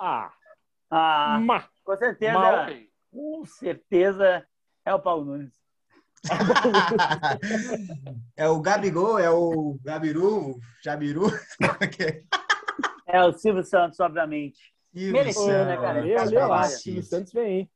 Ah, 0.00 0.32
ah, 0.90 1.38
ma. 1.40 1.68
com 1.84 1.96
certeza. 1.96 2.32
Mal. 2.32 2.66
Com 3.12 3.44
certeza 3.46 4.44
é 4.84 4.92
o 4.92 5.00
Paulo 5.00 5.24
Nunes. 5.24 5.54
é 8.36 8.48
o 8.48 8.60
Gabigol, 8.60 9.20
é 9.20 9.30
o 9.30 9.78
Gabiru, 9.84 10.50
o 10.50 10.60
Jabiru. 10.82 11.26
É 13.06 13.22
o 13.22 13.32
Silvio 13.32 13.62
Santos, 13.62 14.00
obviamente. 14.00 14.74
Mereceu, 14.92 15.44
Santos. 15.44 15.66
né, 15.66 15.76
cara? 15.76 16.00
Olha, 16.00 16.20
olha 16.20 16.46
lá, 16.46 16.64
Silvio 16.64 16.82
Silvio 16.82 17.02
Santos 17.04 17.32
vem 17.32 17.44
aí. 17.44 17.70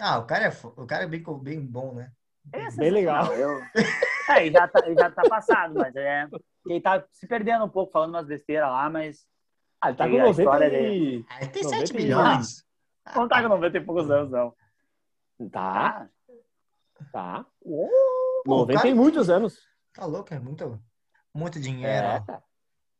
Ah, 0.00 0.18
o 0.18 0.24
cara 0.24 0.46
é, 0.46 0.52
o 0.64 0.86
cara 0.86 1.04
é 1.04 1.06
bem, 1.06 1.22
bem 1.42 1.60
bom, 1.60 1.92
né? 1.92 2.10
Ele 2.52 2.62
é 2.64 2.70
Bem 2.70 2.90
legal. 2.90 3.32
Eu... 3.34 3.60
É, 4.30 4.46
ele 4.46 4.52
já, 4.52 4.68
tá, 4.68 4.80
ele 4.86 4.94
já 4.94 5.10
tá 5.10 5.22
passado, 5.28 5.74
mas 5.74 5.94
é. 5.96 6.26
Ele 6.66 6.80
tá 6.80 7.04
se 7.10 7.26
perdendo 7.26 7.64
um 7.64 7.68
pouco, 7.68 7.92
falando 7.92 8.10
umas 8.14 8.26
besteiras 8.26 8.68
lá, 8.70 8.88
mas. 8.88 9.26
Ah, 9.80 9.88
ele 9.88 9.96
tá 9.98 10.08
com 10.08 10.14
a 10.14 10.18
90 10.18 10.40
história 10.42 10.80
e... 10.92 11.24
Ah, 11.28 11.38
ele 11.42 11.50
tem 11.50 11.62
90 11.64 11.86
7 11.86 11.90
e- 11.90 11.96
bilhões. 11.96 12.64
Não 13.16 13.26
tá 13.28 13.42
com 13.42 13.48
90 13.48 13.76
e 13.76 13.80
poucos 13.80 14.10
anos, 14.10 14.30
não. 14.30 14.54
Tá, 15.50 16.08
Ah, 17.00 17.04
tá. 17.12 17.46
Pô, 18.44 18.58
90 18.60 18.78
cara- 18.78 18.88
e 18.88 18.94
muitos 18.94 19.28
anos. 19.28 19.58
Tá 19.92 20.04
louco, 20.06 20.32
é 20.32 20.38
muito, 20.38 20.80
muito 21.34 21.58
dinheiro. 21.58 22.06
É, 22.06 22.20
cara. 22.24 22.42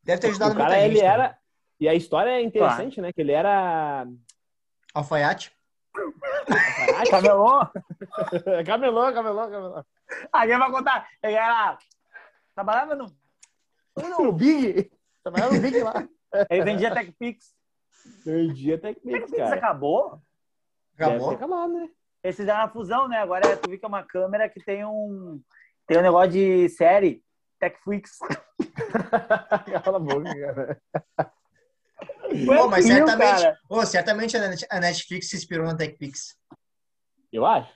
Deve 0.02 0.20
ter 0.20 0.26
ajudado 0.28 0.54
O 0.54 0.56
cara, 0.56 0.70
muita 0.70 0.84
ele 0.84 0.94
gente. 0.96 1.04
né? 1.04 1.08
era... 1.08 1.38
E 1.78 1.88
a 1.88 1.94
história 1.94 2.30
é 2.30 2.42
interessante, 2.42 3.00
né? 3.00 3.12
Que 3.12 3.20
ele 3.20 3.32
era... 3.32 4.06
Alfaiate. 4.92 5.52
Camelô? 7.10 7.66
camelô, 8.66 9.12
camelô, 9.12 9.50
camelô. 9.50 9.84
Alguém 10.32 10.58
vai 10.58 10.70
contar. 10.70 11.08
Ele 11.22 11.34
era. 11.34 11.78
Trabalhava 12.54 12.94
no. 12.94 13.06
No 14.18 14.32
Big. 14.32 14.90
Trabalhava 15.22 15.54
no 15.54 15.60
Big 15.60 15.82
lá. 15.82 16.08
Ele 16.50 16.64
vendia 16.64 16.94
TechPix. 16.94 17.54
Até 18.74 18.94
que 18.94 19.00
TechPix 19.00 19.36
cara. 19.36 19.56
acabou? 19.56 20.20
Deve 20.96 21.12
Acabou? 21.12 21.30
acabado, 21.30 21.72
né? 21.72 21.88
Eles 22.22 22.36
fizeram 22.36 22.60
uma 22.60 22.68
fusão, 22.68 23.08
né? 23.08 23.18
Agora 23.18 23.56
tu 23.56 23.68
viu 23.68 23.78
que 23.78 23.84
é 23.84 23.88
uma 23.88 24.02
câmera 24.02 24.48
que 24.48 24.62
tem 24.62 24.84
um. 24.84 25.40
Tem 25.86 25.98
um 25.98 26.02
negócio 26.02 26.30
de 26.30 26.68
série. 26.70 27.22
TechFlix. 27.58 28.18
Cala 29.84 29.96
a 29.96 30.00
boca, 30.00 30.34
cara. 30.34 30.80
Pô, 32.46 32.68
mas 32.68 32.86
Viu, 32.86 32.94
certamente? 33.06 33.58
Pô, 33.68 33.84
certamente 33.86 34.36
a 34.36 34.48
Net- 34.48 34.66
a 34.70 34.80
Netflix 34.80 35.28
se 35.30 35.36
inspirou 35.36 35.66
na 35.66 35.76
TechPix. 35.76 36.36
Eu 37.32 37.46
acho. 37.46 37.72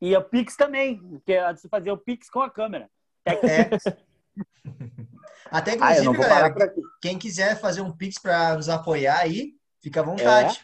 E 0.00 0.16
o 0.16 0.22
Pix 0.22 0.56
também, 0.56 0.98
porque 0.98 1.34
antes 1.34 1.62
de 1.62 1.68
fazer 1.68 1.90
o 1.92 1.98
Pix 1.98 2.28
com 2.30 2.40
a 2.42 2.50
câmera. 2.50 2.88
TechPix. 3.24 3.86
É. 3.86 3.96
Até 5.50 5.72
Ah, 5.72 5.74
inclusive, 5.74 6.04
não 6.06 6.12
vou 6.14 6.22
galera, 6.28 6.54
quem 7.02 7.18
quiser 7.18 7.58
fazer 7.60 7.80
um 7.80 7.90
Pix 7.94 8.18
pra 8.20 8.54
nos 8.56 8.68
apoiar 8.68 9.18
aí, 9.18 9.54
fica 9.82 10.00
à 10.00 10.02
vontade. 10.02 10.54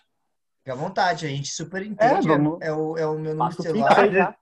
Fica 0.59 0.73
à 0.73 0.75
vontade, 0.77 1.27
a 1.27 1.29
gente 1.29 1.49
super 1.49 1.83
entende. 1.83 2.27
É, 2.29 2.33
vamos- 2.37 2.59
É, 2.63 2.73
o, 2.73 2.97
é 2.97 3.07
o 3.07 3.19
meu 3.19 3.35
número 3.35 3.57
de 3.57 3.63
celular. 3.63 4.11
Já. 4.13 4.37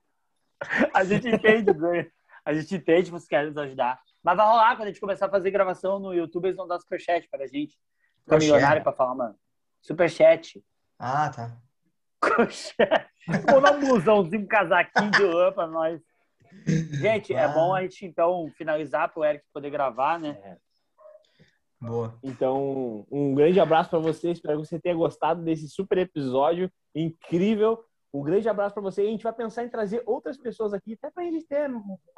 A 0.92 1.04
gente 1.04 1.28
entende, 1.28 1.72
né? 1.74 2.08
A 2.44 2.52
gente 2.54 2.74
entende 2.74 3.04
que 3.04 3.10
vocês 3.10 3.28
querem 3.28 3.48
nos 3.48 3.56
ajudar. 3.58 3.98
Mas 4.22 4.36
vai 4.36 4.46
rolar, 4.46 4.76
quando 4.76 4.88
a 4.88 4.90
gente 4.90 5.00
começar 5.00 5.26
a 5.26 5.30
fazer 5.30 5.50
gravação 5.50 5.98
no 5.98 6.12
YouTube, 6.14 6.46
eles 6.46 6.56
vão 6.56 6.66
dar 6.66 6.78
superchat 6.80 7.28
pra 7.28 7.46
gente. 7.46 7.76
Superchat. 8.24 8.44
milionário 8.52 8.82
pra 8.82 8.92
falar, 8.92 9.14
mano. 9.14 9.34
Superchat. 9.80 10.64
Ah, 10.98 11.30
tá. 11.30 11.56
Vou 13.50 13.60
dar 13.60 13.72
um 13.72 13.80
blusãozinho, 13.80 14.42
um 14.42 14.46
casaquinho 14.46 15.10
de 15.10 15.22
lã 15.22 15.52
pra 15.52 15.66
nós. 15.66 16.00
Gente, 17.00 17.34
é 17.34 17.44
Ah. 17.44 17.48
bom 17.48 17.74
a 17.74 17.82
gente 17.82 18.06
então 18.06 18.50
finalizar 18.56 19.12
pro 19.12 19.24
Eric 19.24 19.44
poder 19.52 19.70
gravar, 19.70 20.18
né? 20.18 20.56
Boa. 21.80 22.18
Então, 22.22 23.06
um 23.10 23.34
grande 23.34 23.60
abraço 23.60 23.90
para 23.90 23.98
você. 23.98 24.30
Espero 24.30 24.60
que 24.60 24.66
você 24.66 24.80
tenha 24.80 24.94
gostado 24.94 25.42
desse 25.42 25.68
super 25.68 25.98
episódio 25.98 26.70
incrível. 26.94 27.84
Um 28.12 28.22
grande 28.22 28.48
abraço 28.48 28.72
para 28.72 28.82
você. 28.82 29.02
E 29.04 29.08
a 29.08 29.10
gente 29.10 29.24
vai 29.24 29.32
pensar 29.32 29.64
em 29.64 29.68
trazer 29.68 30.02
outras 30.06 30.38
pessoas 30.38 30.72
aqui, 30.72 30.94
até 30.94 31.10
para 31.10 31.24
a 31.24 31.26
gente 31.26 31.44
ter 31.46 31.68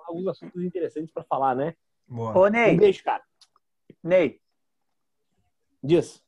alguns 0.06 0.26
assuntos 0.28 0.62
interessantes 0.62 1.10
para 1.12 1.24
falar, 1.24 1.56
né? 1.56 1.74
Boa. 2.06 2.36
Ô, 2.38 2.46
Um 2.46 2.50
Ney, 2.50 2.76
beijo, 2.76 3.02
cara. 3.02 3.22
Ney, 4.04 4.38
Diz. 5.82 6.22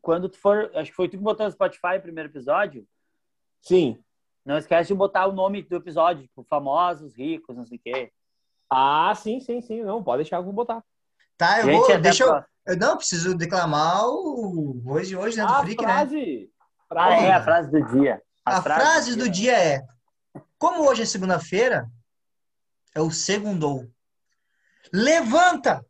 quando 0.00 0.28
tu 0.28 0.38
for. 0.38 0.70
Acho 0.74 0.90
que 0.90 0.96
foi 0.96 1.08
tu 1.08 1.12
que 1.16 1.22
botou 1.22 1.46
no 1.46 1.52
Spotify 1.52 1.96
o 1.98 2.02
primeiro 2.02 2.28
episódio. 2.28 2.86
Sim. 3.60 4.02
Não 4.44 4.58
esquece 4.58 4.88
de 4.88 4.94
botar 4.94 5.26
o 5.26 5.32
nome 5.32 5.62
do 5.62 5.76
episódio, 5.76 6.24
tipo, 6.24 6.42
famosos, 6.44 7.14
ricos, 7.16 7.56
não 7.56 7.64
sei 7.64 7.78
o 7.78 7.80
quê. 7.80 8.12
Ah, 8.68 9.12
sim, 9.14 9.38
sim, 9.40 9.60
sim. 9.60 9.82
Não, 9.84 10.02
pode 10.02 10.22
deixar 10.24 10.38
eu 10.38 10.44
vou 10.44 10.52
botar. 10.52 10.82
Tá, 11.38 11.60
eu 11.60 11.66
Gente, 11.66 11.86
vou. 11.86 12.00
Deixa 12.00 12.24
a 12.24 12.38
eu. 12.38 12.44
Eu 12.74 12.76
não 12.78 12.96
preciso 12.96 13.36
declamar 13.36 14.06
o 14.08 14.82
hoje, 14.86 15.16
hoje 15.16 15.36
né, 15.36 15.44
do 15.46 15.52
Ah, 15.52 15.62
Freak, 15.62 15.84
né? 15.84 15.92
frase. 15.92 16.50
Ah, 16.90 16.94
frase. 16.94 17.24
é, 17.24 17.32
a 17.32 17.42
frase 17.42 17.70
do 17.70 17.86
dia. 17.86 18.22
A 18.44 18.62
frase 18.62 19.16
do 19.16 19.28
dia 19.28 19.56
é: 19.56 19.86
Como 20.58 20.88
hoje 20.88 21.02
é 21.02 21.06
segunda-feira, 21.06 21.88
é 22.94 23.00
o 23.00 23.10
segundou. 23.10 23.88
Levanta! 24.92 25.84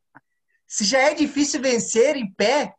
Se 0.67 0.85
já 0.85 0.99
é 0.99 1.15
difícil 1.15 1.61
vencer 1.61 2.17
em 2.17 2.31
pé, 2.33 2.75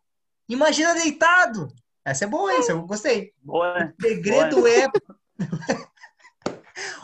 imagina 0.48 0.94
deitado. 0.94 1.68
Essa 2.06 2.26
é 2.26 2.28
boa, 2.28 2.52
hein? 2.52 2.60
Essa 2.60 2.74
eu 2.74 2.86
gostei. 2.86 3.34
Boa, 3.42 3.80
né? 3.80 3.94
O 3.98 4.02
segredo 4.02 4.68
é. 4.68 4.88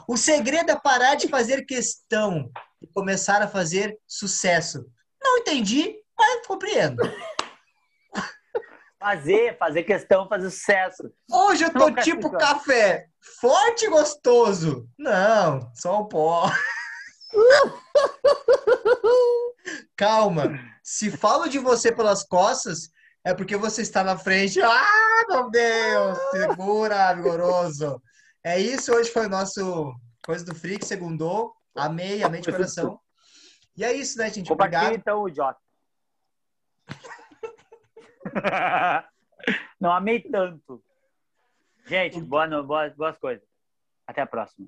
o 0.08 0.18
segredo 0.18 0.72
é 0.72 0.80
parar 0.80 1.16
de 1.16 1.28
fazer 1.28 1.64
questão 1.64 2.52
e 2.82 2.88
começar 2.88 3.42
a 3.42 3.48
fazer 3.48 3.98
sucesso. 4.08 4.86
Não 5.22 5.38
entendi, 5.38 5.96
mas 6.18 6.46
compreendo. 6.46 7.02
Fazer, 9.00 9.58
fazer 9.58 9.84
questão, 9.84 10.28
fazer 10.28 10.52
sucesso. 10.52 11.10
Hoje 11.32 11.64
eu 11.64 11.72
tô 11.72 11.90
Não, 11.90 11.96
tipo 11.96 12.30
cara. 12.32 12.56
café, 12.56 13.08
forte 13.40 13.86
e 13.86 13.90
gostoso. 13.90 14.90
Não, 14.98 15.72
só 15.74 16.02
o 16.02 16.08
pó. 16.10 16.52
Calma, 19.96 20.60
se 20.84 21.10
falo 21.10 21.48
de 21.48 21.60
você 21.60 21.94
pelas 21.94 22.24
costas, 22.24 22.90
é 23.24 23.34
porque 23.34 23.58
você 23.58 23.82
está 23.82 24.04
na 24.04 24.18
frente. 24.18 24.62
Ah, 24.62 25.26
meu 25.28 25.50
Deus! 25.50 26.18
Segura, 26.32 27.14
vigoroso. 27.14 28.02
É 28.44 28.60
isso, 28.60 28.94
hoje 28.94 29.12
foi 29.12 29.26
o 29.26 29.30
nosso 29.30 29.94
Coisa 30.26 30.46
do 30.46 30.54
Freak, 30.54 30.86
segundou. 30.86 31.56
Amei, 31.76 32.24
amei 32.24 32.42
de 32.42 32.52
coração. 32.52 33.00
E 33.76 33.84
é 33.84 33.94
isso, 33.94 34.18
né, 34.18 34.30
gente? 34.30 34.48
Compartilha 34.48 34.82
Obrigado. 34.82 35.00
então, 35.00 35.28
idiota. 35.28 35.60
Não 39.80 39.92
amei 39.92 40.22
tanto. 40.22 40.84
Gente, 41.86 42.22
boa, 42.22 42.48
boas 42.96 43.18
coisas. 43.18 43.48
Até 44.06 44.22
a 44.22 44.28
próxima. 44.28 44.68